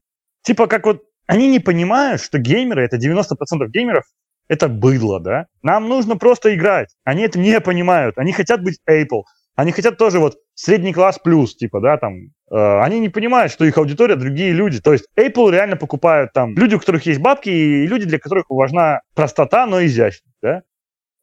[0.47, 4.05] Типа как вот они не понимают, что геймеры, это 90% геймеров,
[4.47, 5.47] это быдло, да?
[5.61, 6.95] Нам нужно просто играть.
[7.03, 8.17] Они это не понимают.
[8.17, 9.23] Они хотят быть Apple.
[9.55, 12.29] Они хотят тоже вот средний класс плюс, типа, да, там.
[12.49, 14.79] Э, они не понимают, что их аудитория другие люди.
[14.79, 18.45] То есть Apple реально покупают там люди, у которых есть бабки, и люди, для которых
[18.49, 20.63] важна простота, но изящность, да?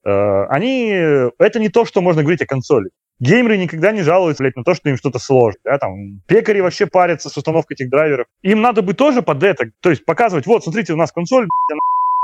[0.04, 0.90] Э, они...
[1.38, 2.90] Это не то, что можно говорить о консоли.
[3.20, 5.60] Геймеры никогда не жалуются, блядь, на то, что им что-то сложно.
[5.64, 8.26] Да, там, пекари вообще парятся с установкой этих драйверов.
[8.42, 11.78] Им надо бы тоже под это, то есть показывать, вот, смотрите, у нас консоль, блядь,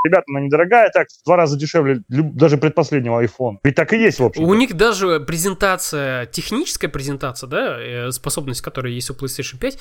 [0.05, 3.59] ребята, она недорогая, так, в два раза дешевле даже предпоследнего iPhone.
[3.63, 4.45] Ведь так и есть, в общем.
[4.45, 9.79] У них даже презентация, техническая презентация, да, э, способность, которая есть у PlayStation 5,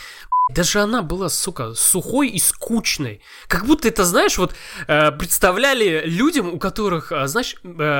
[0.53, 3.21] даже она была, сука, сухой и скучной.
[3.47, 4.53] Как будто это, знаешь, вот
[4.87, 7.55] э, представляли людям, у которых, знаешь,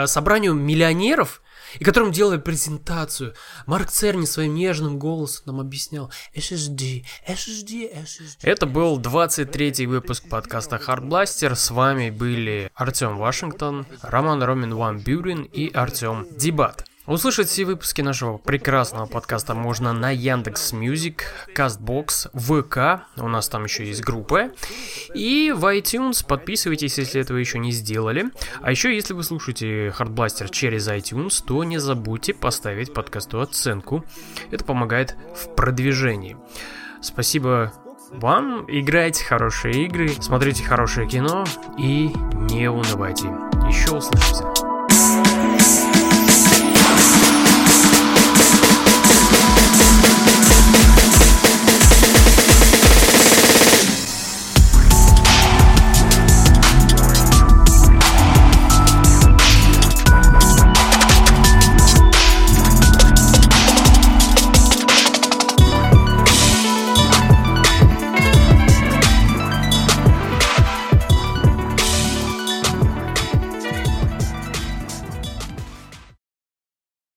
[0.10, 1.42] собранию миллионеров,
[1.78, 3.34] и которым делали презентацию.
[3.66, 8.40] Марк Церни своим нежным голосом нам объяснял SSD, SSD, SSD.
[8.42, 11.56] Это был 23-й выпуск подкаста Hardblaster.
[11.56, 16.89] С вами были Артем Вашингтон, Роман Ромин Ван Бюрен и Артем Дебат.
[17.10, 21.24] Услышать все выпуски нашего прекрасного подкаста можно на Яндекс Music,
[21.56, 24.52] Кастбокс, ВК, у нас там еще есть группа,
[25.16, 28.26] и в iTunes подписывайтесь, если этого еще не сделали.
[28.62, 34.06] А еще, если вы слушаете Hardblaster через iTunes, то не забудьте поставить подкасту оценку.
[34.52, 36.38] Это помогает в продвижении.
[37.02, 37.74] Спасибо
[38.12, 41.44] вам, играйте хорошие игры, смотрите хорошее кино
[41.76, 42.12] и
[42.52, 43.26] не унывайте.
[43.68, 44.69] Еще услышимся.